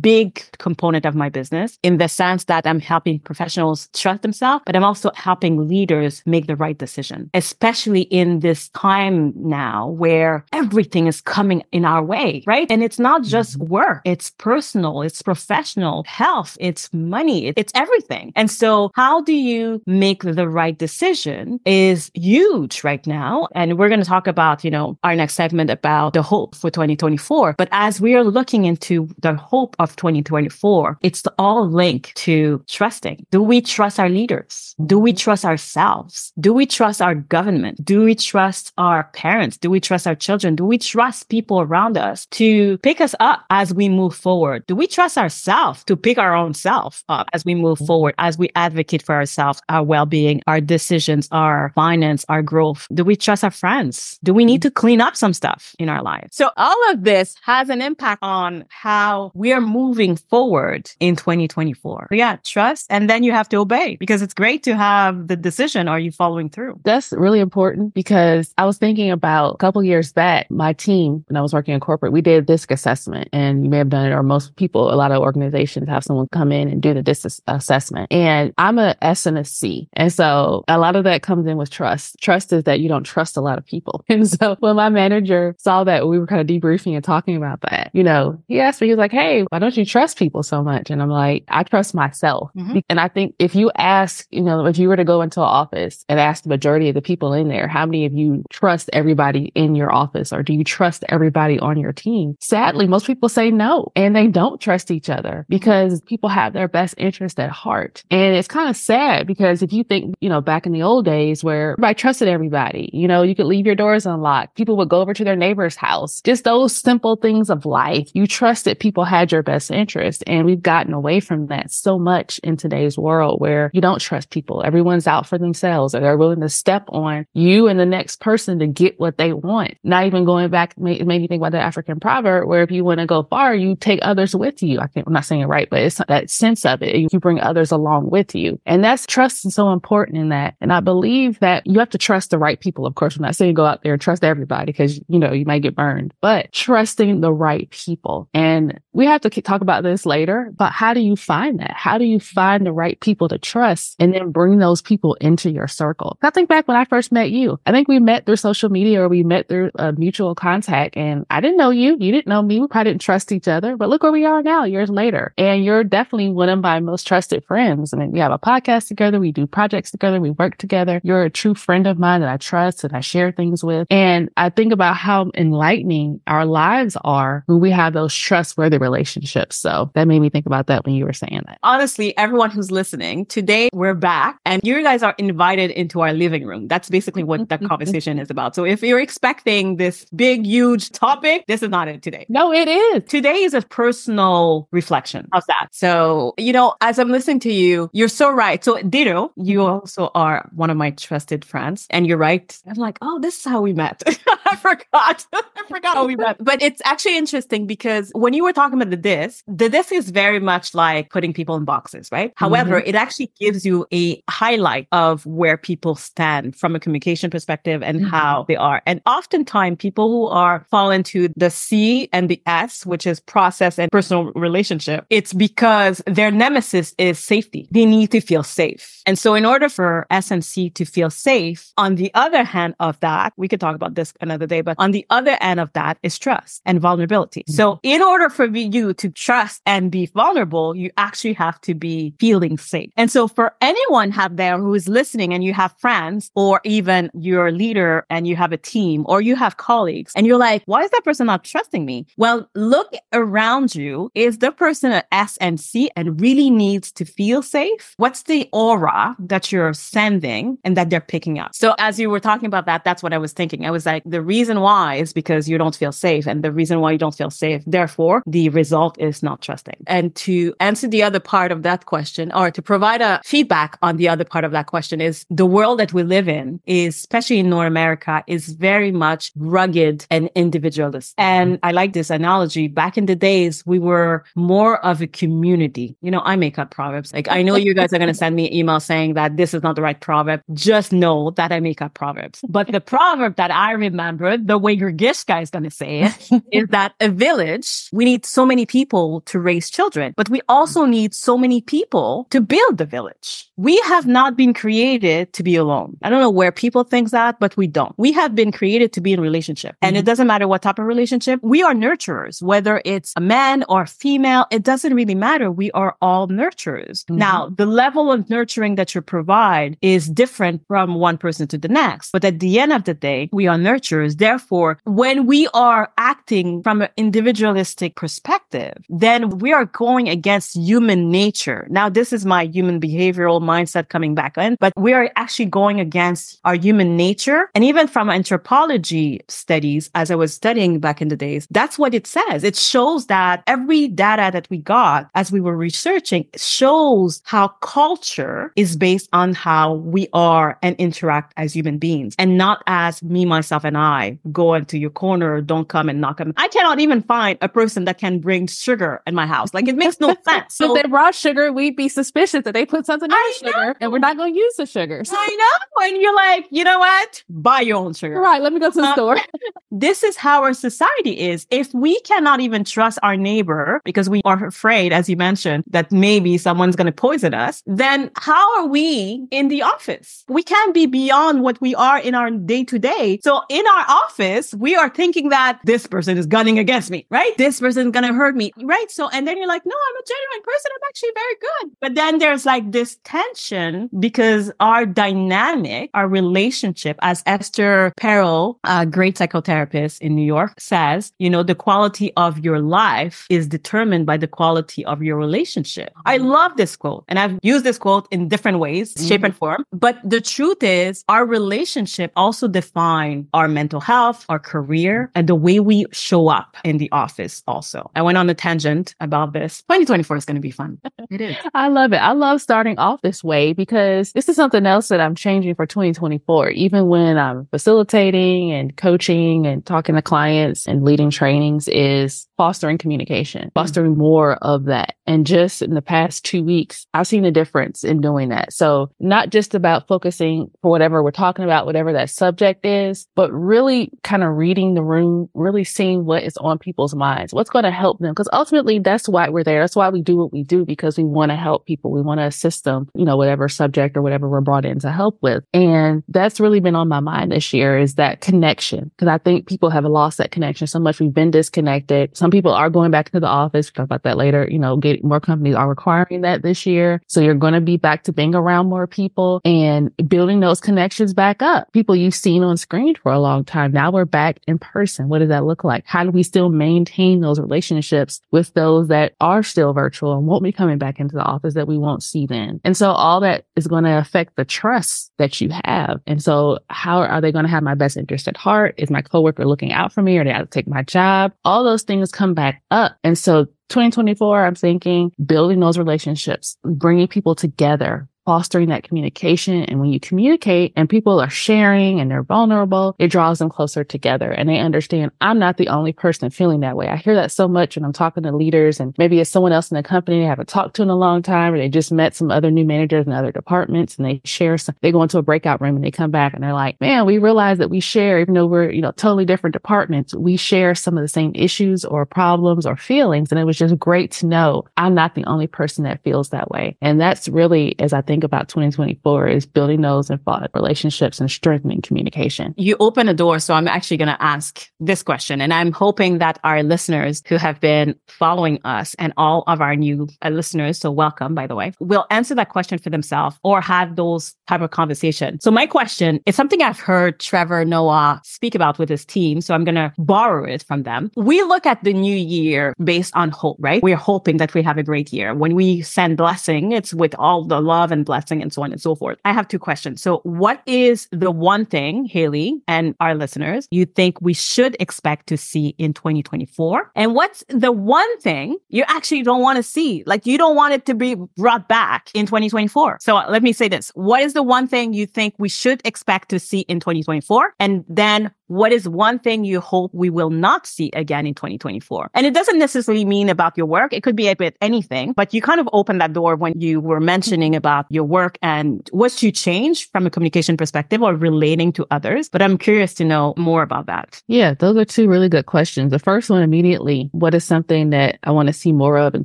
big 0.00 0.42
component 0.58 1.04
of 1.06 1.14
my 1.14 1.28
business 1.28 1.78
in 1.82 1.98
the 1.98 2.08
sense 2.08 2.44
that 2.44 2.66
I'm 2.66 2.80
helping 2.80 3.20
professionals 3.20 3.88
trust 3.94 4.22
themselves, 4.22 4.62
but 4.66 4.76
I'm 4.76 4.84
also 4.84 5.10
helping 5.14 5.68
leaders 5.68 6.22
make 6.26 6.46
the 6.46 6.56
right 6.56 6.76
decision, 6.76 7.30
especially 7.34 8.02
in 8.02 8.40
this 8.40 8.68
time 8.70 9.32
now 9.36 9.88
where 9.88 10.44
everything 10.52 11.06
is 11.06 11.20
coming 11.20 11.62
in 11.72 11.84
our 11.84 12.02
way, 12.02 12.42
right? 12.46 12.70
And 12.70 12.82
it's 12.82 12.98
not 12.98 13.22
just 13.22 13.47
mm-hmm. 13.56 13.66
work. 13.66 14.02
It's 14.04 14.30
personal. 14.38 15.02
It's 15.02 15.22
professional 15.22 16.04
health. 16.04 16.56
It's 16.60 16.92
money. 16.92 17.52
It's 17.56 17.72
everything. 17.74 18.32
And 18.36 18.50
so 18.50 18.90
how 18.94 19.22
do 19.22 19.32
you 19.32 19.82
make 19.86 20.22
the 20.22 20.48
right 20.48 20.76
decision 20.76 21.60
is 21.64 22.10
huge 22.14 22.84
right 22.84 23.06
now. 23.06 23.48
And 23.54 23.78
we're 23.78 23.88
going 23.88 24.00
to 24.00 24.06
talk 24.06 24.26
about, 24.26 24.64
you 24.64 24.70
know, 24.70 24.98
our 25.02 25.14
next 25.14 25.34
segment 25.34 25.70
about 25.70 26.12
the 26.12 26.22
hope 26.22 26.54
for 26.54 26.70
2024. 26.70 27.54
But 27.58 27.68
as 27.72 28.00
we 28.00 28.14
are 28.14 28.24
looking 28.24 28.64
into 28.64 29.08
the 29.18 29.34
hope 29.34 29.76
of 29.78 29.96
2024, 29.96 30.98
it's 31.02 31.22
all 31.38 31.68
linked 31.68 32.14
to 32.16 32.62
trusting. 32.68 33.26
Do 33.30 33.42
we 33.42 33.60
trust 33.60 33.98
our 33.98 34.08
leaders? 34.08 34.74
Do 34.84 34.98
we 34.98 35.12
trust 35.12 35.44
ourselves? 35.44 36.32
Do 36.40 36.52
we 36.52 36.66
trust 36.66 37.00
our 37.02 37.14
government? 37.14 37.84
Do 37.84 38.02
we 38.04 38.14
trust 38.14 38.72
our 38.78 39.04
parents? 39.14 39.56
Do 39.56 39.70
we 39.70 39.80
trust 39.80 40.06
our 40.06 40.14
children? 40.14 40.56
Do 40.56 40.64
we 40.64 40.78
trust 40.78 41.28
people 41.28 41.60
around 41.60 41.96
us 41.96 42.26
to 42.26 42.78
pick 42.78 43.00
us 43.00 43.14
up 43.20 43.37
as 43.50 43.74
we 43.74 43.88
move 43.88 44.14
forward? 44.14 44.64
Do 44.66 44.74
we 44.74 44.86
trust 44.86 45.18
ourselves 45.18 45.84
to 45.84 45.96
pick 45.96 46.18
our 46.18 46.34
own 46.34 46.54
self 46.54 47.02
up 47.08 47.28
as 47.32 47.44
we 47.44 47.54
move 47.54 47.78
mm-hmm. 47.78 47.86
forward, 47.86 48.14
as 48.18 48.38
we 48.38 48.50
advocate 48.54 49.02
for 49.02 49.14
ourselves, 49.14 49.60
our 49.68 49.82
well-being, 49.82 50.42
our 50.46 50.60
decisions, 50.60 51.28
our 51.32 51.72
finance, 51.74 52.24
our 52.28 52.42
growth? 52.42 52.86
Do 52.92 53.04
we 53.04 53.16
trust 53.16 53.44
our 53.44 53.50
friends? 53.50 54.18
Do 54.22 54.34
we 54.34 54.44
need 54.44 54.60
mm-hmm. 54.60 54.68
to 54.68 54.72
clean 54.72 55.00
up 55.00 55.16
some 55.16 55.32
stuff 55.32 55.74
in 55.78 55.88
our 55.88 56.02
lives? 56.02 56.36
So 56.36 56.50
all 56.56 56.90
of 56.90 57.04
this 57.04 57.34
has 57.42 57.68
an 57.68 57.82
impact 57.82 58.22
on 58.22 58.64
how 58.68 59.32
we 59.34 59.52
are 59.52 59.60
moving 59.60 60.16
forward 60.16 60.90
in 61.00 61.16
2024. 61.16 62.08
So 62.10 62.14
yeah, 62.14 62.36
trust. 62.44 62.86
And 62.90 63.08
then 63.08 63.22
you 63.22 63.32
have 63.32 63.48
to 63.50 63.56
obey 63.56 63.96
because 63.96 64.22
it's 64.22 64.34
great 64.34 64.62
to 64.64 64.76
have 64.76 65.28
the 65.28 65.36
decision. 65.36 65.88
Are 65.88 65.98
you 65.98 66.10
following 66.10 66.48
through? 66.50 66.80
That's 66.84 67.12
really 67.12 67.40
important 67.40 67.94
because 67.94 68.52
I 68.58 68.64
was 68.64 68.78
thinking 68.78 69.10
about 69.10 69.54
a 69.54 69.58
couple 69.58 69.82
years 69.82 70.12
back, 70.12 70.50
my 70.50 70.72
team, 70.72 71.24
when 71.28 71.36
I 71.36 71.40
was 71.40 71.52
working 71.52 71.74
in 71.74 71.80
corporate, 71.80 72.12
we 72.12 72.20
did 72.20 72.42
a 72.42 72.42
DISC 72.42 72.70
assessment 72.70 73.27
and 73.32 73.64
you 73.64 73.70
may 73.70 73.78
have 73.78 73.88
done 73.88 74.06
it 74.06 74.14
or 74.14 74.22
most 74.22 74.56
people, 74.56 74.92
a 74.92 74.96
lot 74.96 75.12
of 75.12 75.20
organizations 75.22 75.88
have 75.88 76.04
someone 76.04 76.26
come 76.32 76.52
in 76.52 76.68
and 76.68 76.82
do 76.82 76.94
the 76.94 77.02
DISC 77.02 77.40
assessment. 77.46 78.12
And 78.12 78.52
I'm 78.58 78.78
a 78.78 78.96
S 79.02 79.26
and 79.26 79.38
a 79.38 79.44
C. 79.44 79.88
And 79.94 80.12
so 80.12 80.64
a 80.68 80.78
lot 80.78 80.96
of 80.96 81.04
that 81.04 81.22
comes 81.22 81.46
in 81.46 81.56
with 81.56 81.70
trust. 81.70 82.16
Trust 82.20 82.52
is 82.52 82.64
that 82.64 82.80
you 82.80 82.88
don't 82.88 83.04
trust 83.04 83.36
a 83.36 83.40
lot 83.40 83.58
of 83.58 83.66
people. 83.66 84.04
And 84.18 84.28
so 84.28 84.56
when 84.58 84.74
my 84.74 84.88
manager 84.88 85.54
saw 85.58 85.84
that 85.84 86.08
we 86.08 86.18
were 86.18 86.26
kind 86.26 86.40
of 86.40 86.46
debriefing 86.46 86.94
and 86.94 87.04
talking 87.04 87.36
about 87.36 87.60
that, 87.60 87.90
you 87.92 88.02
know, 88.02 88.42
he 88.48 88.58
asked 88.58 88.80
me, 88.80 88.88
he 88.88 88.92
was 88.92 88.98
like, 88.98 89.12
Hey, 89.12 89.44
why 89.50 89.60
don't 89.60 89.76
you 89.76 89.84
trust 89.84 90.18
people 90.18 90.42
so 90.42 90.62
much? 90.62 90.90
And 90.90 91.00
I'm 91.00 91.10
like, 91.10 91.44
I 91.48 91.62
trust 91.62 91.94
myself. 91.94 92.50
Mm-hmm. 92.56 92.78
And 92.88 92.98
I 92.98 93.06
think 93.06 93.34
if 93.38 93.54
you 93.54 93.70
ask, 93.76 94.26
you 94.30 94.42
know, 94.42 94.66
if 94.66 94.76
you 94.76 94.88
were 94.88 94.96
to 94.96 95.04
go 95.04 95.22
into 95.22 95.40
an 95.40 95.46
office 95.46 96.04
and 96.08 96.18
ask 96.18 96.42
the 96.42 96.48
majority 96.48 96.88
of 96.88 96.94
the 96.94 97.02
people 97.02 97.32
in 97.32 97.48
there, 97.48 97.68
how 97.68 97.86
many 97.86 98.06
of 98.06 98.12
you 98.12 98.42
trust 98.50 98.90
everybody 98.92 99.52
in 99.54 99.74
your 99.74 99.92
office 99.92 100.32
or 100.32 100.42
do 100.42 100.52
you 100.52 100.64
trust 100.64 101.04
everybody 101.08 101.58
on 101.58 101.78
your 101.78 101.92
team? 101.92 102.36
Sadly, 102.40 102.86
most 102.86 103.06
people 103.08 103.28
say 103.28 103.50
no 103.50 103.90
and 103.96 104.14
they 104.14 104.28
don't 104.28 104.60
trust 104.60 104.90
each 104.90 105.08
other 105.08 105.46
because 105.48 106.00
people 106.02 106.28
have 106.28 106.52
their 106.52 106.68
best 106.68 106.94
interest 106.98 107.40
at 107.40 107.50
heart. 107.50 108.04
And 108.10 108.36
it's 108.36 108.46
kind 108.46 108.68
of 108.68 108.76
sad 108.76 109.26
because 109.26 109.62
if 109.62 109.72
you 109.72 109.82
think, 109.82 110.14
you 110.20 110.28
know, 110.28 110.42
back 110.42 110.66
in 110.66 110.72
the 110.72 110.82
old 110.82 111.06
days 111.06 111.42
where 111.42 111.72
everybody 111.72 111.94
trusted 111.94 112.28
everybody, 112.28 112.90
you 112.92 113.08
know, 113.08 113.22
you 113.22 113.34
could 113.34 113.46
leave 113.46 113.64
your 113.64 113.74
doors 113.74 114.04
unlocked. 114.04 114.56
People 114.56 114.76
would 114.76 114.90
go 114.90 115.00
over 115.00 115.14
to 115.14 115.24
their 115.24 115.36
neighbor's 115.36 115.74
house. 115.74 116.20
Just 116.20 116.44
those 116.44 116.76
simple 116.76 117.16
things 117.16 117.48
of 117.48 117.64
life. 117.64 118.10
You 118.12 118.26
trusted 118.26 118.78
people 118.78 119.04
had 119.04 119.32
your 119.32 119.42
best 119.42 119.70
interest. 119.70 120.22
And 120.26 120.44
we've 120.44 120.62
gotten 120.62 120.92
away 120.92 121.20
from 121.20 121.46
that 121.46 121.72
so 121.72 121.98
much 121.98 122.38
in 122.40 122.58
today's 122.58 122.98
world 122.98 123.40
where 123.40 123.70
you 123.72 123.80
don't 123.80 124.00
trust 124.00 124.28
people. 124.28 124.62
Everyone's 124.62 125.06
out 125.06 125.26
for 125.26 125.38
themselves 125.38 125.94
or 125.94 126.00
they're 126.00 126.18
willing 126.18 126.42
to 126.42 126.50
step 126.50 126.84
on 126.88 127.26
you 127.32 127.68
and 127.68 127.80
the 127.80 127.86
next 127.86 128.20
person 128.20 128.58
to 128.58 128.66
get 128.66 129.00
what 129.00 129.16
they 129.16 129.32
want. 129.32 129.78
Not 129.82 130.04
even 130.04 130.26
going 130.26 130.50
back, 130.50 130.78
made, 130.78 131.06
made 131.06 131.22
me 131.22 131.26
think 131.26 131.40
about 131.40 131.52
the 131.52 131.60
African 131.60 131.98
proverb 131.98 132.46
where 132.46 132.62
if 132.62 132.70
you 132.70 132.84
want 132.84 132.97
to 132.98 133.06
go 133.06 133.24
far, 133.24 133.54
you 133.54 133.76
take 133.76 134.00
others 134.02 134.34
with 134.34 134.62
you. 134.62 134.80
I'm 134.80 135.12
not 135.12 135.24
saying 135.24 135.42
it 135.42 135.46
right, 135.46 135.68
but 135.70 135.80
it's 135.80 136.00
that 136.08 136.30
sense 136.30 136.64
of 136.64 136.82
it. 136.82 136.94
You 136.94 137.08
bring 137.20 137.40
others 137.40 137.70
along 137.70 138.10
with 138.10 138.34
you. 138.34 138.60
And 138.66 138.84
that's 138.84 139.06
trust 139.06 139.46
is 139.46 139.54
so 139.54 139.72
important 139.72 140.18
in 140.18 140.28
that. 140.30 140.54
And 140.60 140.72
I 140.72 140.80
believe 140.80 141.38
that 141.40 141.66
you 141.66 141.78
have 141.78 141.90
to 141.90 141.98
trust 141.98 142.30
the 142.30 142.38
right 142.38 142.58
people. 142.58 142.86
Of 142.86 142.94
course, 142.94 143.16
I'm 143.16 143.22
not 143.22 143.36
saying 143.36 143.54
go 143.54 143.64
out 143.64 143.82
there 143.82 143.92
and 143.94 144.02
trust 144.02 144.24
everybody 144.24 144.66
because, 144.66 145.00
you 145.08 145.18
know, 145.18 145.32
you 145.32 145.44
might 145.44 145.62
get 145.62 145.76
burned, 145.76 146.14
but 146.20 146.52
trusting 146.52 147.20
the 147.20 147.32
right 147.32 147.68
people. 147.70 148.28
And 148.34 148.80
we 148.92 149.06
have 149.06 149.20
to 149.22 149.30
talk 149.42 149.60
about 149.60 149.82
this 149.82 150.06
later, 150.06 150.50
but 150.56 150.72
how 150.72 150.94
do 150.94 151.00
you 151.00 151.16
find 151.16 151.60
that? 151.60 151.72
How 151.72 151.98
do 151.98 152.04
you 152.04 152.20
find 152.20 152.66
the 152.66 152.72
right 152.72 152.98
people 153.00 153.28
to 153.28 153.38
trust 153.38 153.96
and 153.98 154.14
then 154.14 154.30
bring 154.30 154.58
those 154.58 154.82
people 154.82 155.14
into 155.20 155.50
your 155.50 155.68
circle? 155.68 156.18
I 156.22 156.30
think 156.30 156.48
back 156.48 156.66
when 156.68 156.76
I 156.76 156.84
first 156.84 157.12
met 157.12 157.30
you, 157.30 157.58
I 157.66 157.72
think 157.72 157.88
we 157.88 157.98
met 157.98 158.26
through 158.26 158.36
social 158.36 158.68
media 158.68 159.02
or 159.02 159.08
we 159.08 159.22
met 159.22 159.48
through 159.48 159.70
a 159.76 159.92
mutual 159.92 160.34
contact 160.34 160.96
and 160.96 161.24
I 161.30 161.40
didn't 161.40 161.58
know 161.58 161.70
you. 161.70 161.96
You 161.98 162.12
didn't 162.12 162.26
know 162.26 162.42
me. 162.42 162.60
We 162.60 162.66
probably 162.66 162.87
didn't 162.88 163.00
trust 163.02 163.32
each 163.32 163.48
other, 163.48 163.76
but 163.76 163.88
look 163.88 164.02
where 164.02 164.12
we 164.12 164.24
are 164.24 164.42
now 164.42 164.64
years 164.64 164.88
later. 164.88 165.32
And 165.36 165.64
you're 165.64 165.84
definitely 165.84 166.30
one 166.30 166.48
of 166.48 166.60
my 166.60 166.80
most 166.80 167.06
trusted 167.06 167.44
friends. 167.44 167.92
I 167.92 167.98
mean, 167.98 168.12
we 168.12 168.18
have 168.18 168.32
a 168.32 168.38
podcast 168.38 168.88
together. 168.88 169.20
We 169.20 169.32
do 169.32 169.46
projects 169.46 169.90
together. 169.90 170.20
We 170.20 170.30
work 170.30 170.56
together. 170.56 171.00
You're 171.04 171.24
a 171.24 171.30
true 171.30 171.54
friend 171.54 171.86
of 171.86 171.98
mine 171.98 172.20
that 172.20 172.30
I 172.30 172.36
trust 172.38 172.84
and 172.84 172.96
I 172.96 173.00
share 173.00 173.30
things 173.30 173.62
with. 173.62 173.86
And 173.90 174.30
I 174.36 174.48
think 174.50 174.72
about 174.72 174.96
how 174.96 175.30
enlightening 175.34 176.20
our 176.26 176.46
lives 176.46 176.96
are 177.04 177.44
when 177.46 177.60
we 177.60 177.70
have 177.70 177.92
those 177.92 178.14
trustworthy 178.14 178.78
relationships. 178.78 179.56
So 179.56 179.90
that 179.94 180.08
made 180.08 180.20
me 180.20 180.30
think 180.30 180.46
about 180.46 180.66
that 180.68 180.84
when 180.86 180.94
you 180.94 181.04
were 181.04 181.12
saying 181.12 181.42
that. 181.46 181.58
Honestly, 181.62 182.16
everyone 182.16 182.50
who's 182.50 182.70
listening, 182.70 183.26
today 183.26 183.68
we're 183.72 183.94
back 183.94 184.38
and 184.46 184.62
you 184.64 184.82
guys 184.82 185.02
are 185.02 185.14
invited 185.18 185.70
into 185.72 186.00
our 186.00 186.12
living 186.12 186.46
room. 186.46 186.68
That's 186.68 186.88
basically 186.88 187.24
what 187.24 187.48
that 187.48 187.60
mm-hmm. 187.60 187.68
conversation 187.68 188.18
is 188.18 188.30
about. 188.30 188.54
So 188.54 188.64
if 188.64 188.82
you're 188.82 189.00
expecting 189.00 189.76
this 189.76 190.06
big, 190.16 190.46
huge 190.46 190.90
topic, 190.90 191.44
this 191.46 191.62
is 191.62 191.68
not 191.68 191.88
it 191.88 192.02
today. 192.02 192.24
No, 192.28 192.52
it 192.52 192.68
is. 192.78 193.04
Today 193.08 193.42
is 193.42 193.54
a 193.54 193.62
personal 193.62 194.68
reflection 194.70 195.28
of 195.32 195.44
that. 195.48 195.68
So, 195.72 196.34
you 196.38 196.52
know, 196.52 196.74
as 196.80 196.98
I'm 196.98 197.10
listening 197.10 197.40
to 197.40 197.52
you, 197.52 197.90
you're 197.92 198.08
so 198.08 198.30
right. 198.30 198.62
So, 198.64 198.80
Ditto, 198.82 199.32
you 199.36 199.62
also 199.62 200.10
are 200.14 200.48
one 200.54 200.70
of 200.70 200.76
my 200.76 200.90
trusted 200.92 201.44
friends. 201.44 201.86
And 201.90 202.06
you're 202.06 202.18
right. 202.18 202.56
I'm 202.66 202.74
like, 202.74 202.98
oh, 203.02 203.18
this 203.20 203.38
is 203.38 203.44
how 203.44 203.60
we 203.60 203.72
met. 203.72 204.02
I 204.52 204.56
forgot. 204.56 205.26
I 205.32 205.62
forgot 205.68 205.94
how 205.94 206.06
we 206.06 206.16
met. 206.16 206.42
But 206.42 206.62
it's 206.62 206.80
actually 206.84 207.18
interesting 207.18 207.66
because 207.66 208.10
when 208.14 208.32
you 208.32 208.44
were 208.44 208.52
talking 208.52 208.80
about 208.80 208.90
the 208.90 208.96
disc, 208.96 209.44
the 209.46 209.68
disc 209.68 209.92
is 209.92 210.08
very 210.10 210.40
much 210.40 210.74
like 210.74 211.10
putting 211.10 211.34
people 211.34 211.56
in 211.56 211.64
boxes, 211.64 212.10
right? 212.10 212.30
Mm-hmm. 212.30 212.44
However, 212.44 212.78
it 212.78 212.94
actually 212.94 213.30
gives 213.38 213.66
you 213.66 213.86
a 213.92 214.22
highlight 214.30 214.88
of 214.92 215.26
where 215.26 215.56
people 215.58 215.94
stand 215.94 216.56
from 216.56 216.74
a 216.74 216.80
communication 216.80 217.30
perspective 217.30 217.82
and 217.82 218.00
mm-hmm. 218.00 218.08
how 218.08 218.46
they 218.48 218.56
are. 218.56 218.80
And 218.86 219.02
oftentimes 219.06 219.76
people 219.78 220.08
who 220.08 220.26
are 220.28 220.64
fall 220.70 220.90
into 220.90 221.28
the 221.36 221.50
C 221.50 222.08
and 222.12 222.28
the 222.28 222.40
S 222.46 222.86
which 222.86 223.06
is 223.06 223.20
process 223.20 223.78
and 223.78 223.90
personal 223.90 224.32
relationship, 224.32 225.04
it's 225.10 225.34
because 225.34 226.02
their 226.06 226.30
nemesis 226.30 226.94
is 226.96 227.18
safety. 227.18 227.68
They 227.70 227.84
need 227.84 228.10
to 228.12 228.20
feel 228.20 228.42
safe. 228.42 229.02
And 229.06 229.18
so 229.18 229.34
in 229.34 229.44
order 229.44 229.68
for 229.68 230.06
S 230.10 230.30
and 230.30 230.44
C 230.44 230.70
to 230.70 230.84
feel 230.84 231.10
safe, 231.10 231.72
on 231.76 231.96
the 231.96 232.10
other 232.14 232.44
hand 232.44 232.74
of 232.80 232.98
that, 233.00 233.32
we 233.36 233.48
could 233.48 233.60
talk 233.60 233.74
about 233.74 233.94
this 233.94 234.14
another 234.20 234.37
day, 234.46 234.60
but 234.60 234.76
on 234.78 234.92
the 234.92 235.06
other 235.10 235.36
end 235.40 235.60
of 235.60 235.72
that 235.72 235.98
is 236.02 236.18
trust 236.18 236.62
and 236.64 236.80
vulnerability. 236.80 237.40
Mm-hmm. 237.40 237.54
So 237.54 237.80
in 237.82 238.02
order 238.02 238.28
for 238.28 238.46
you 238.46 238.94
to 238.94 239.10
trust 239.10 239.62
and 239.66 239.90
be 239.90 240.06
vulnerable, 240.06 240.76
you 240.76 240.90
actually 240.96 241.34
have 241.34 241.60
to 241.62 241.74
be 241.74 242.14
feeling 242.18 242.58
safe. 242.58 242.90
And 242.96 243.10
so 243.10 243.28
for 243.28 243.54
anyone 243.60 244.12
out 244.12 244.36
there 244.36 244.58
who 244.58 244.74
is 244.74 244.88
listening 244.88 245.32
and 245.32 245.42
you 245.44 245.52
have 245.54 245.74
friends 245.78 246.30
or 246.34 246.60
even 246.64 247.10
your 247.14 247.50
leader 247.52 248.06
and 248.10 248.26
you 248.26 248.36
have 248.36 248.52
a 248.52 248.56
team 248.56 249.04
or 249.08 249.20
you 249.20 249.36
have 249.36 249.56
colleagues 249.56 250.12
and 250.16 250.26
you're 250.26 250.38
like, 250.38 250.62
why 250.66 250.82
is 250.82 250.90
that 250.90 251.04
person 251.04 251.26
not 251.26 251.44
trusting 251.44 251.84
me? 251.84 252.06
Well, 252.16 252.48
look 252.54 252.92
around 253.12 253.74
you. 253.74 254.10
Is 254.14 254.38
the 254.38 254.52
person 254.52 254.92
an 254.92 255.02
SNC 255.12 255.88
and 255.96 256.20
really 256.20 256.50
needs 256.50 256.92
to 256.92 257.04
feel 257.04 257.42
safe? 257.42 257.94
What's 257.96 258.24
the 258.24 258.48
aura 258.52 259.16
that 259.18 259.52
you're 259.52 259.74
sending 259.74 260.58
and 260.64 260.76
that 260.76 260.90
they're 260.90 261.00
picking 261.00 261.38
up? 261.38 261.54
So 261.54 261.74
as 261.78 261.98
you 261.98 262.10
were 262.10 262.20
talking 262.20 262.46
about 262.46 262.66
that, 262.66 262.84
that's 262.84 263.02
what 263.02 263.12
I 263.12 263.18
was 263.18 263.32
thinking. 263.32 263.66
I 263.66 263.70
was 263.70 263.86
like, 263.86 264.02
the 264.04 264.22
reason 264.28 264.60
why 264.60 264.96
is 264.96 265.12
because 265.12 265.48
you 265.48 265.58
don't 265.58 265.74
feel 265.74 265.92
safe. 265.92 266.26
And 266.26 266.44
the 266.44 266.52
reason 266.52 266.80
why 266.80 266.92
you 266.92 266.98
don't 266.98 267.14
feel 267.14 267.30
safe, 267.30 267.62
therefore, 267.66 268.22
the 268.26 268.48
result 268.50 268.94
is 269.00 269.22
not 269.22 269.42
trusting. 269.42 269.80
And 269.86 270.14
to 270.26 270.54
answer 270.60 270.86
the 270.86 271.02
other 271.02 271.20
part 271.20 271.50
of 271.50 271.62
that 271.62 271.86
question 271.86 272.30
or 272.32 272.50
to 272.50 272.62
provide 272.62 273.00
a 273.00 273.20
feedback 273.24 273.78
on 273.82 273.96
the 273.96 274.08
other 274.08 274.24
part 274.24 274.44
of 274.44 274.52
that 274.52 274.66
question 274.66 275.00
is 275.00 275.24
the 275.30 275.46
world 275.46 275.78
that 275.80 275.92
we 275.92 276.02
live 276.02 276.28
in 276.28 276.60
is, 276.66 276.96
especially 276.96 277.38
in 277.38 277.48
North 277.50 277.66
America, 277.66 278.22
is 278.26 278.42
very 278.68 278.92
much 278.92 279.32
rugged 279.36 280.06
and 280.10 280.30
individualist. 280.34 281.14
And 281.16 281.58
I 281.62 281.72
like 281.72 281.92
this 281.94 282.10
analogy. 282.10 282.68
Back 282.68 282.98
in 282.98 283.06
the 283.06 283.16
days, 283.16 283.64
we 283.66 283.78
were 283.78 284.24
more 284.34 284.84
of 284.84 285.00
a 285.00 285.06
community. 285.06 285.96
You 286.02 286.10
know, 286.10 286.22
I 286.24 286.36
make 286.36 286.58
up 286.58 286.70
proverbs. 286.70 287.12
Like 287.12 287.28
I 287.30 287.42
know 287.42 287.56
you 287.56 287.74
guys 287.74 287.92
are 287.92 287.98
going 287.98 288.14
to 288.14 288.20
send 288.24 288.36
me 288.36 288.52
email 288.52 288.80
saying 288.80 289.14
that 289.14 289.36
this 289.36 289.54
is 289.54 289.62
not 289.62 289.76
the 289.76 289.82
right 289.82 290.00
proverb. 290.00 290.42
Just 290.52 290.92
know 290.92 291.30
that 291.32 291.50
I 291.52 291.60
make 291.60 291.80
up 291.80 291.94
proverbs. 291.94 292.40
But 292.48 292.66
the 292.68 292.80
proverb 292.80 293.36
that 293.36 293.50
I 293.50 293.72
remember, 293.72 294.17
the 294.18 294.58
way 294.58 294.72
your 294.72 294.90
Gish 294.90 295.24
guy 295.24 295.40
is 295.40 295.50
going 295.50 295.64
to 295.64 295.70
say 295.70 296.02
it, 296.02 296.42
is 296.52 296.68
that 296.68 296.94
a 297.00 297.08
village, 297.08 297.88
we 297.92 298.04
need 298.04 298.26
so 298.26 298.44
many 298.44 298.66
people 298.66 299.22
to 299.22 299.38
raise 299.38 299.70
children, 299.70 300.14
but 300.16 300.28
we 300.28 300.40
also 300.48 300.84
need 300.84 301.14
so 301.14 301.36
many 301.38 301.60
people 301.60 302.26
to 302.30 302.40
build 302.40 302.78
the 302.78 302.86
village. 302.86 303.50
We 303.56 303.78
have 303.80 304.06
not 304.06 304.36
been 304.36 304.54
created 304.54 305.32
to 305.32 305.42
be 305.42 305.56
alone. 305.56 305.96
I 306.02 306.10
don't 306.10 306.20
know 306.20 306.30
where 306.30 306.52
people 306.52 306.84
think 306.84 307.10
that, 307.10 307.40
but 307.40 307.56
we 307.56 307.66
don't. 307.66 307.94
We 307.98 308.12
have 308.12 308.34
been 308.34 308.52
created 308.52 308.92
to 308.92 309.00
be 309.00 309.12
in 309.12 309.20
relationship. 309.20 309.76
And 309.82 309.94
mm-hmm. 309.94 310.00
it 310.00 310.04
doesn't 310.04 310.26
matter 310.26 310.46
what 310.46 310.62
type 310.62 310.78
of 310.78 310.86
relationship. 310.86 311.40
We 311.42 311.62
are 311.62 311.74
nurturers, 311.74 312.42
whether 312.42 312.80
it's 312.84 313.12
a 313.16 313.20
man 313.20 313.64
or 313.68 313.86
female. 313.86 314.46
It 314.50 314.62
doesn't 314.62 314.94
really 314.94 315.14
matter. 315.14 315.50
We 315.50 315.70
are 315.72 315.96
all 316.00 316.28
nurturers. 316.28 317.04
Mm-hmm. 317.04 317.16
Now, 317.16 317.48
the 317.48 317.66
level 317.66 318.12
of 318.12 318.30
nurturing 318.30 318.76
that 318.76 318.94
you 318.94 319.02
provide 319.02 319.76
is 319.82 320.08
different 320.08 320.62
from 320.68 320.94
one 320.94 321.18
person 321.18 321.46
to 321.48 321.58
the 321.58 321.68
next. 321.68 322.12
But 322.12 322.24
at 322.24 322.40
the 322.40 322.60
end 322.60 322.72
of 322.72 322.84
the 322.84 322.94
day, 322.94 323.28
we 323.32 323.46
are 323.46 323.56
nurturers. 323.56 324.07
Therefore, 324.16 324.78
when 324.84 325.26
we 325.26 325.48
are 325.54 325.90
acting 325.98 326.62
from 326.62 326.82
an 326.82 326.88
individualistic 326.96 327.94
perspective, 327.96 328.74
then 328.88 329.38
we 329.38 329.52
are 329.52 329.66
going 329.66 330.08
against 330.08 330.56
human 330.56 331.10
nature. 331.10 331.66
Now, 331.70 331.88
this 331.88 332.12
is 332.12 332.24
my 332.24 332.44
human 332.44 332.80
behavioral 332.80 333.40
mindset 333.40 333.88
coming 333.88 334.14
back 334.14 334.38
in, 334.38 334.56
but 334.60 334.72
we 334.76 334.92
are 334.92 335.10
actually 335.16 335.46
going 335.46 335.80
against 335.80 336.40
our 336.44 336.54
human 336.54 336.96
nature. 336.96 337.50
And 337.54 337.64
even 337.64 337.86
from 337.86 338.10
anthropology 338.10 339.20
studies, 339.28 339.90
as 339.94 340.10
I 340.10 340.14
was 340.14 340.34
studying 340.34 340.80
back 340.80 341.00
in 341.02 341.08
the 341.08 341.16
days, 341.16 341.46
that's 341.50 341.78
what 341.78 341.94
it 341.94 342.06
says. 342.06 342.44
It 342.44 342.56
shows 342.56 343.06
that 343.06 343.42
every 343.46 343.88
data 343.88 344.30
that 344.32 344.48
we 344.50 344.58
got 344.58 345.10
as 345.14 345.32
we 345.32 345.40
were 345.40 345.56
researching 345.56 346.26
shows 346.36 347.22
how 347.24 347.48
culture 347.60 348.52
is 348.56 348.76
based 348.76 349.08
on 349.12 349.34
how 349.34 349.74
we 349.74 350.08
are 350.12 350.58
and 350.62 350.76
interact 350.76 351.32
as 351.36 351.54
human 351.54 351.78
beings 351.78 352.14
and 352.18 352.38
not 352.38 352.62
as 352.66 353.02
me, 353.02 353.24
myself, 353.24 353.64
and 353.64 353.76
I 353.76 353.97
go 354.32 354.54
into 354.54 354.78
your 354.78 354.90
corner, 354.90 355.40
don't 355.40 355.68
come 355.68 355.88
and 355.88 356.00
knock 356.00 356.20
on. 356.20 356.32
I 356.36 356.48
cannot 356.48 356.80
even 356.80 357.02
find 357.02 357.38
a 357.40 357.48
person 357.48 357.84
that 357.84 357.98
can 357.98 358.18
bring 358.18 358.46
sugar 358.46 359.02
in 359.06 359.14
my 359.14 359.26
house. 359.26 359.52
Like 359.54 359.68
it 359.68 359.76
makes 359.76 360.00
no 360.00 360.14
sense. 360.28 360.54
So, 360.54 360.76
if 360.76 360.82
they 360.82 360.88
brought 360.88 361.14
sugar, 361.14 361.52
we'd 361.52 361.76
be 361.76 361.88
suspicious 361.88 362.44
that 362.44 362.54
they 362.54 362.66
put 362.66 362.86
something 362.86 363.10
in 363.10 363.16
the 363.16 363.46
sugar 363.46 363.76
and 363.80 363.92
we're 363.92 363.98
not 363.98 364.16
going 364.16 364.34
to 364.34 364.38
use 364.38 364.56
the 364.56 364.66
sugar. 364.66 365.04
So. 365.04 365.16
I 365.16 365.26
know. 365.26 365.86
And 365.86 366.02
you're 366.02 366.14
like, 366.14 366.46
you 366.50 366.64
know 366.64 366.78
what? 366.78 367.24
Buy 367.28 367.60
your 367.60 367.76
own 367.78 367.94
sugar. 367.94 368.20
Right. 368.20 368.42
Let 368.42 368.52
me 368.52 368.60
go 368.60 368.70
to 368.70 368.80
the 368.80 368.86
uh, 368.86 368.92
store. 368.94 369.16
this 369.70 370.02
is 370.02 370.16
how 370.16 370.42
our 370.42 370.54
society 370.54 371.18
is. 371.18 371.46
If 371.50 371.72
we 371.74 372.00
cannot 372.00 372.40
even 372.40 372.64
trust 372.64 372.98
our 373.02 373.16
neighbor 373.16 373.80
because 373.84 374.08
we 374.08 374.20
are 374.24 374.44
afraid, 374.46 374.92
as 374.92 375.08
you 375.08 375.16
mentioned, 375.16 375.64
that 375.68 375.90
maybe 375.92 376.38
someone's 376.38 376.76
going 376.76 376.86
to 376.86 376.92
poison 376.92 377.34
us, 377.34 377.62
then 377.66 378.10
how 378.16 378.58
are 378.58 378.66
we 378.66 379.26
in 379.30 379.48
the 379.48 379.62
office? 379.62 380.24
We 380.28 380.42
can't 380.42 380.74
be 380.74 380.86
beyond 380.86 381.42
what 381.42 381.60
we 381.60 381.74
are 381.74 381.98
in 381.98 382.14
our 382.14 382.30
day 382.30 382.64
to 382.64 382.78
day. 382.78 383.20
So 383.22 383.42
in 383.48 383.64
our 383.66 383.84
office, 383.88 384.54
we 384.54 384.76
are 384.76 384.88
thinking 384.88 385.30
that 385.30 385.60
this 385.64 385.86
person 385.86 386.16
is 386.18 386.26
gunning 386.26 386.58
against 386.58 386.90
me, 386.90 387.06
right? 387.10 387.36
This 387.38 387.60
person 387.60 387.88
is 387.88 387.92
going 387.92 388.06
to 388.06 388.12
hurt 388.12 388.36
me, 388.36 388.52
right? 388.62 388.90
So, 388.90 389.08
and 389.08 389.26
then 389.26 389.36
you're 389.38 389.48
like, 389.48 389.64
no, 389.64 389.74
I'm 389.74 389.96
a 389.96 390.06
genuine 390.06 390.42
person. 390.44 390.70
I'm 390.74 390.88
actually 390.88 391.10
very 391.14 391.34
good. 391.40 391.76
But 391.80 391.94
then 391.94 392.18
there's 392.18 392.46
like 392.46 392.70
this 392.70 392.98
tension 393.04 393.88
because 393.98 394.52
our 394.60 394.86
dynamic, 394.86 395.90
our 395.94 396.08
relationship, 396.08 396.98
as 397.02 397.22
Esther 397.26 397.92
Perel, 398.00 398.56
a 398.64 398.86
great 398.86 399.16
psychotherapist 399.16 400.00
in 400.00 400.14
New 400.14 400.24
York, 400.24 400.60
says, 400.60 401.12
you 401.18 401.30
know, 401.30 401.42
the 401.42 401.54
quality 401.54 402.12
of 402.16 402.38
your 402.44 402.60
life 402.60 403.26
is 403.30 403.46
determined 403.46 404.06
by 404.06 404.16
the 404.16 404.26
quality 404.26 404.84
of 404.84 405.02
your 405.02 405.16
relationship. 405.16 405.92
I 406.06 406.18
love 406.18 406.56
this 406.56 406.76
quote 406.76 407.04
and 407.08 407.18
I've 407.18 407.38
used 407.42 407.64
this 407.64 407.78
quote 407.78 408.08
in 408.10 408.28
different 408.28 408.58
ways, 408.58 408.94
mm-hmm. 408.94 409.08
shape 409.08 409.24
and 409.24 409.34
form. 409.34 409.64
But 409.72 409.98
the 410.04 410.20
truth 410.20 410.62
is 410.62 411.04
our 411.08 411.24
relationship 411.24 412.12
also 412.16 412.48
define 412.48 413.28
our 413.32 413.48
mental 413.48 413.67
health, 413.76 414.24
our 414.28 414.38
career, 414.38 415.10
and 415.14 415.28
the 415.28 415.34
way 415.34 415.60
we 415.60 415.86
show 415.92 416.28
up 416.28 416.56
in 416.64 416.78
the 416.78 416.90
office 416.92 417.42
also. 417.46 417.90
I 417.94 418.02
went 418.02 418.18
on 418.18 418.28
a 418.30 418.34
tangent 418.34 418.94
about 419.00 419.32
this. 419.32 419.62
2024 419.62 420.16
is 420.16 420.24
going 420.24 420.36
to 420.36 420.40
be 420.40 420.50
fun. 420.50 420.78
It 421.10 421.22
is. 421.22 421.36
I 421.54 421.68
love 421.68 421.94
it. 421.94 421.98
I 421.98 422.12
love 422.12 422.42
starting 422.42 422.78
off 422.78 423.00
this 423.00 423.24
way 423.24 423.54
because 423.54 424.12
this 424.12 424.28
is 424.28 424.36
something 424.36 424.66
else 424.66 424.88
that 424.88 425.00
I'm 425.00 425.14
changing 425.14 425.54
for 425.54 425.64
2024. 425.64 426.50
Even 426.50 426.88
when 426.88 427.16
I'm 427.16 427.46
facilitating 427.46 428.52
and 428.52 428.76
coaching 428.76 429.46
and 429.46 429.64
talking 429.64 429.94
to 429.94 430.02
clients 430.02 430.68
and 430.68 430.84
leading 430.84 431.08
trainings 431.10 431.66
is 431.68 432.28
fostering 432.36 432.78
communication, 432.78 433.42
mm-hmm. 433.42 433.58
fostering 433.58 433.92
mm-hmm. 433.92 434.00
more 434.00 434.34
of 434.42 434.64
that. 434.64 434.94
And 435.06 435.26
just 435.26 435.62
in 435.62 435.74
the 435.74 435.82
past 435.82 436.24
two 436.24 436.44
weeks, 436.44 436.86
I've 436.94 437.06
seen 437.06 437.24
a 437.24 437.30
difference 437.30 437.84
in 437.84 438.00
doing 438.00 438.28
that. 438.28 438.52
So 438.52 438.90
not 439.00 439.30
just 439.30 439.54
about 439.54 439.88
focusing 439.88 440.50
for 440.62 440.70
whatever 440.70 441.02
we're 441.02 441.10
talking 441.10 441.44
about, 441.44 441.66
whatever 441.66 441.92
that 441.92 442.10
subject 442.10 442.66
is, 442.66 443.06
but 443.14 443.32
really 443.32 443.57
kind 444.02 444.22
of 444.22 444.36
reading 444.36 444.74
the 444.74 444.82
room, 444.82 445.28
really 445.34 445.64
seeing 445.64 446.04
what 446.04 446.22
is 446.22 446.36
on 446.38 446.58
people's 446.58 446.94
minds, 446.94 447.32
what's 447.32 447.50
going 447.50 447.64
to 447.64 447.70
help 447.70 447.98
them. 447.98 448.14
Cause 448.14 448.28
ultimately 448.32 448.78
that's 448.78 449.08
why 449.08 449.28
we're 449.28 449.44
there. 449.44 449.60
That's 449.62 449.76
why 449.76 449.88
we 449.88 450.02
do 450.02 450.16
what 450.16 450.32
we 450.32 450.42
do 450.42 450.64
because 450.64 450.98
we 450.98 451.04
want 451.04 451.30
to 451.30 451.36
help 451.36 451.66
people. 451.66 451.90
We 451.90 452.02
want 452.02 452.20
to 452.20 452.24
assist 452.24 452.64
them, 452.64 452.88
you 452.94 453.04
know, 453.04 453.16
whatever 453.16 453.48
subject 453.48 453.96
or 453.96 454.02
whatever 454.02 454.28
we're 454.28 454.40
brought 454.40 454.64
in 454.64 454.78
to 454.80 454.90
help 454.90 455.18
with. 455.22 455.44
And 455.52 456.02
that's 456.08 456.40
really 456.40 456.60
been 456.60 456.76
on 456.76 456.88
my 456.88 457.00
mind 457.00 457.32
this 457.32 457.52
year 457.52 457.78
is 457.78 457.94
that 457.94 458.20
connection. 458.20 458.90
Cause 458.98 459.08
I 459.08 459.18
think 459.18 459.46
people 459.46 459.70
have 459.70 459.84
lost 459.84 460.18
that 460.18 460.30
connection 460.30 460.66
so 460.66 460.78
much. 460.78 461.00
We've 461.00 461.12
been 461.12 461.30
disconnected. 461.30 462.16
Some 462.16 462.30
people 462.30 462.52
are 462.52 462.70
going 462.70 462.90
back 462.90 463.10
to 463.10 463.20
the 463.20 463.26
office. 463.26 463.68
We'll 463.68 463.84
talk 463.84 463.84
about 463.84 464.02
that 464.04 464.16
later. 464.16 464.48
You 464.50 464.58
know, 464.58 464.80
more 465.02 465.20
companies 465.20 465.54
are 465.54 465.68
requiring 465.68 466.22
that 466.22 466.42
this 466.42 466.66
year. 466.66 467.02
So 467.06 467.20
you're 467.20 467.34
going 467.34 467.54
to 467.54 467.60
be 467.60 467.76
back 467.76 468.04
to 468.04 468.12
being 468.12 468.34
around 468.34 468.68
more 468.68 468.86
people 468.86 469.40
and 469.44 469.90
building 470.08 470.40
those 470.40 470.60
connections 470.60 471.14
back 471.14 471.42
up. 471.42 471.72
People 471.72 471.96
you've 471.96 472.14
seen 472.14 472.42
on 472.42 472.56
screen 472.56 472.94
for 472.94 473.12
a 473.12 473.18
long 473.18 473.44
time. 473.48 473.72
Now 473.72 473.90
we're 473.90 474.04
back 474.04 474.38
in 474.46 474.58
person. 474.58 475.08
What 475.08 475.18
does 475.18 475.28
that 475.28 475.44
look 475.44 475.64
like? 475.64 475.84
How 475.86 476.04
do 476.04 476.10
we 476.10 476.22
still 476.22 476.48
maintain 476.48 477.20
those 477.20 477.40
relationships 477.40 478.20
with 478.30 478.52
those 478.54 478.88
that 478.88 479.14
are 479.20 479.42
still 479.42 479.72
virtual 479.72 480.16
and 480.16 480.26
won't 480.26 480.44
be 480.44 480.52
coming 480.52 480.78
back 480.78 481.00
into 481.00 481.16
the 481.16 481.24
office 481.24 481.54
that 481.54 481.66
we 481.66 481.78
won't 481.78 482.02
see 482.02 482.26
then? 482.26 482.60
And 482.64 482.76
so 482.76 482.90
all 482.90 483.20
that 483.20 483.44
is 483.56 483.66
going 483.66 483.84
to 483.84 483.98
affect 483.98 484.36
the 484.36 484.44
trust 484.44 485.12
that 485.18 485.40
you 485.40 485.50
have. 485.64 486.00
And 486.06 486.22
so 486.22 486.58
how 486.70 487.00
are 487.00 487.20
they 487.20 487.32
going 487.32 487.44
to 487.44 487.50
have 487.50 487.62
my 487.62 487.74
best 487.74 487.96
interest 487.96 488.28
at 488.28 488.36
heart? 488.36 488.74
Is 488.78 488.90
my 488.90 489.02
coworker 489.02 489.46
looking 489.46 489.72
out 489.72 489.92
for 489.92 490.02
me 490.02 490.18
or 490.18 490.24
do 490.24 490.30
I 490.30 490.44
take 490.50 490.68
my 490.68 490.82
job? 490.82 491.32
All 491.44 491.64
those 491.64 491.82
things 491.82 492.12
come 492.12 492.34
back 492.34 492.62
up. 492.70 492.96
And 493.02 493.18
so 493.18 493.46
2024, 493.68 494.46
I'm 494.46 494.54
thinking 494.54 495.12
building 495.24 495.60
those 495.60 495.78
relationships, 495.78 496.56
bringing 496.64 497.08
people 497.08 497.34
together 497.34 498.08
fostering 498.28 498.68
that 498.68 498.82
communication. 498.82 499.64
And 499.64 499.80
when 499.80 499.88
you 499.88 499.98
communicate 499.98 500.74
and 500.76 500.86
people 500.86 501.18
are 501.18 501.30
sharing 501.30 501.98
and 501.98 502.10
they're 502.10 502.22
vulnerable, 502.22 502.94
it 502.98 503.08
draws 503.08 503.38
them 503.38 503.48
closer 503.48 503.84
together 503.84 504.30
and 504.30 504.46
they 504.46 504.58
understand 504.58 505.12
I'm 505.22 505.38
not 505.38 505.56
the 505.56 505.68
only 505.68 505.94
person 505.94 506.28
feeling 506.28 506.60
that 506.60 506.76
way. 506.76 506.88
I 506.88 506.96
hear 506.96 507.14
that 507.14 507.32
so 507.32 507.48
much 507.48 507.74
when 507.74 507.86
I'm 507.86 507.92
talking 507.94 508.24
to 508.24 508.36
leaders 508.36 508.80
and 508.80 508.94
maybe 508.98 509.18
it's 509.18 509.30
someone 509.30 509.52
else 509.52 509.70
in 509.70 509.76
the 509.76 509.82
company 509.82 510.20
they 510.20 510.26
haven't 510.26 510.50
talked 510.50 510.76
to 510.76 510.82
in 510.82 510.90
a 510.90 510.94
long 510.94 511.22
time 511.22 511.54
or 511.54 511.56
they 511.56 511.70
just 511.70 511.90
met 511.90 512.14
some 512.14 512.30
other 512.30 512.50
new 512.50 512.66
managers 512.66 513.06
in 513.06 513.12
other 513.12 513.32
departments 513.32 513.96
and 513.96 514.04
they 514.04 514.20
share 514.26 514.58
some, 514.58 514.76
they 514.82 514.92
go 514.92 515.02
into 515.02 515.16
a 515.16 515.22
breakout 515.22 515.62
room 515.62 515.76
and 515.76 515.82
they 515.82 515.90
come 515.90 516.10
back 516.10 516.34
and 516.34 516.42
they're 516.42 516.52
like, 516.52 516.78
man, 516.82 517.06
we 517.06 517.16
realize 517.16 517.56
that 517.56 517.70
we 517.70 517.80
share, 517.80 518.20
even 518.20 518.34
though 518.34 518.44
we're, 518.44 518.70
you 518.70 518.82
know, 518.82 518.92
totally 518.92 519.24
different 519.24 519.54
departments, 519.54 520.14
we 520.14 520.36
share 520.36 520.74
some 520.74 520.98
of 520.98 521.02
the 521.02 521.08
same 521.08 521.32
issues 521.34 521.82
or 521.82 522.04
problems 522.04 522.66
or 522.66 522.76
feelings. 522.76 523.32
And 523.32 523.38
it 523.38 523.44
was 523.44 523.56
just 523.56 523.78
great 523.78 524.12
to 524.12 524.26
know 524.26 524.64
I'm 524.76 524.94
not 524.94 525.14
the 525.14 525.24
only 525.24 525.46
person 525.46 525.84
that 525.84 526.02
feels 526.04 526.28
that 526.28 526.50
way. 526.50 526.76
And 526.82 527.00
that's 527.00 527.26
really, 527.26 527.74
as 527.78 527.94
I 527.94 528.02
think 528.02 528.17
about 528.24 528.48
2024, 528.48 529.28
is 529.28 529.46
building 529.46 529.80
those 529.80 530.10
and 530.10 530.20
relationships 530.54 531.20
and 531.20 531.30
strengthening 531.30 531.80
communication. 531.82 532.54
You 532.56 532.76
open 532.80 533.08
a 533.08 533.14
door. 533.14 533.38
So 533.38 533.54
I'm 533.54 533.68
actually 533.68 533.96
going 533.96 534.08
to 534.08 534.22
ask 534.22 534.68
this 534.80 535.02
question. 535.02 535.40
And 535.40 535.52
I'm 535.52 535.72
hoping 535.72 536.18
that 536.18 536.38
our 536.44 536.62
listeners 536.62 537.22
who 537.26 537.36
have 537.36 537.60
been 537.60 537.94
following 538.08 538.58
us 538.64 538.94
and 538.98 539.12
all 539.16 539.44
of 539.46 539.60
our 539.60 539.76
new 539.76 540.08
uh, 540.22 540.30
listeners, 540.30 540.78
so 540.78 540.90
welcome, 540.90 541.34
by 541.34 541.46
the 541.46 541.54
way, 541.54 541.72
will 541.80 542.06
answer 542.10 542.34
that 542.34 542.50
question 542.50 542.78
for 542.78 542.90
themselves 542.90 543.36
or 543.42 543.60
have 543.60 543.96
those 543.96 544.34
type 544.46 544.60
of 544.60 544.70
conversation. 544.70 545.40
So 545.40 545.50
my 545.50 545.66
question 545.66 546.20
is 546.26 546.36
something 546.36 546.62
I've 546.62 546.80
heard 546.80 547.20
Trevor 547.20 547.64
Noah 547.64 548.20
speak 548.24 548.54
about 548.54 548.78
with 548.78 548.88
his 548.88 549.04
team. 549.04 549.40
So 549.40 549.54
I'm 549.54 549.64
going 549.64 549.74
to 549.74 549.92
borrow 549.98 550.44
it 550.44 550.62
from 550.62 550.82
them. 550.82 551.10
We 551.16 551.42
look 551.42 551.66
at 551.66 551.82
the 551.84 551.92
new 551.92 552.16
year 552.16 552.74
based 552.82 553.14
on 553.16 553.30
hope, 553.30 553.56
right? 553.60 553.82
We're 553.82 553.96
hoping 553.96 554.38
that 554.38 554.54
we 554.54 554.62
have 554.62 554.78
a 554.78 554.82
great 554.82 555.12
year. 555.12 555.34
When 555.34 555.54
we 555.54 555.82
send 555.82 556.16
blessing, 556.16 556.72
it's 556.72 556.94
with 556.94 557.14
all 557.18 557.44
the 557.44 557.60
love 557.60 557.92
and 557.92 558.04
blessing 558.08 558.42
and 558.42 558.52
so 558.52 558.62
on 558.62 558.72
and 558.72 558.80
so 558.80 558.94
forth. 558.94 559.18
I 559.24 559.32
have 559.32 559.46
two 559.46 559.58
questions. 559.58 560.02
So 560.02 560.20
what 560.24 560.62
is 560.66 561.06
the 561.12 561.30
one 561.30 561.64
thing, 561.64 562.06
Hayley 562.06 562.60
and 562.66 562.94
our 563.00 563.14
listeners, 563.14 563.68
you 563.70 563.84
think 563.84 564.20
we 564.20 564.32
should 564.32 564.76
expect 564.80 565.26
to 565.28 565.36
see 565.36 565.74
in 565.78 565.92
2024? 565.92 566.90
And 566.96 567.14
what's 567.14 567.44
the 567.48 567.70
one 567.70 568.12
thing 568.20 568.56
you 568.70 568.84
actually 568.88 569.22
don't 569.22 569.42
want 569.42 569.58
to 569.58 569.62
see? 569.62 570.02
Like 570.06 570.26
you 570.26 570.38
don't 570.38 570.56
want 570.56 570.72
it 570.74 570.86
to 570.86 570.94
be 570.94 571.16
brought 571.36 571.68
back 571.68 572.10
in 572.14 572.24
2024. 572.26 572.98
So 573.00 573.22
let 573.28 573.42
me 573.42 573.52
say 573.52 573.68
this. 573.68 573.90
What 573.94 574.22
is 574.22 574.32
the 574.32 574.42
one 574.42 574.66
thing 574.66 574.94
you 574.94 575.06
think 575.06 575.34
we 575.38 575.50
should 575.50 575.80
expect 575.84 576.30
to 576.30 576.40
see 576.40 576.60
in 576.60 576.80
2024? 576.80 577.54
And 577.60 577.84
then 577.88 578.32
what 578.48 578.72
is 578.72 578.88
one 578.88 579.18
thing 579.18 579.44
you 579.44 579.60
hope 579.60 579.90
we 579.94 580.10
will 580.10 580.30
not 580.30 580.66
see 580.66 580.90
again 580.94 581.26
in 581.26 581.34
2024? 581.34 582.10
And 582.14 582.26
it 582.26 582.34
doesn't 582.34 582.58
necessarily 582.58 583.04
mean 583.04 583.28
about 583.28 583.56
your 583.56 583.66
work. 583.66 583.92
It 583.92 584.02
could 584.02 584.16
be 584.16 584.28
about 584.28 584.54
anything, 584.60 585.12
but 585.12 585.32
you 585.32 585.40
kind 585.40 585.60
of 585.60 585.68
opened 585.72 586.00
that 586.00 586.12
door 586.12 586.36
when 586.36 586.58
you 586.58 586.80
were 586.80 587.00
mentioning 587.00 587.54
about 587.54 587.86
your 587.90 588.04
work 588.04 588.38
and 588.42 588.88
what 588.92 589.22
you 589.22 589.30
change 589.30 589.90
from 589.90 590.06
a 590.06 590.10
communication 590.10 590.56
perspective 590.56 591.02
or 591.02 591.14
relating 591.14 591.72
to 591.74 591.86
others. 591.90 592.28
But 592.28 592.42
I'm 592.42 592.58
curious 592.58 592.94
to 592.94 593.04
know 593.04 593.34
more 593.36 593.62
about 593.62 593.86
that. 593.86 594.22
Yeah, 594.26 594.54
those 594.54 594.76
are 594.76 594.84
two 594.84 595.08
really 595.08 595.28
good 595.28 595.46
questions. 595.46 595.90
The 595.90 595.98
first 595.98 596.30
one 596.30 596.42
immediately, 596.42 597.10
what 597.12 597.34
is 597.34 597.44
something 597.44 597.90
that 597.90 598.18
I 598.24 598.30
want 598.30 598.48
to 598.48 598.52
see 598.52 598.72
more 598.72 598.98
of 598.98 599.14
in 599.14 599.24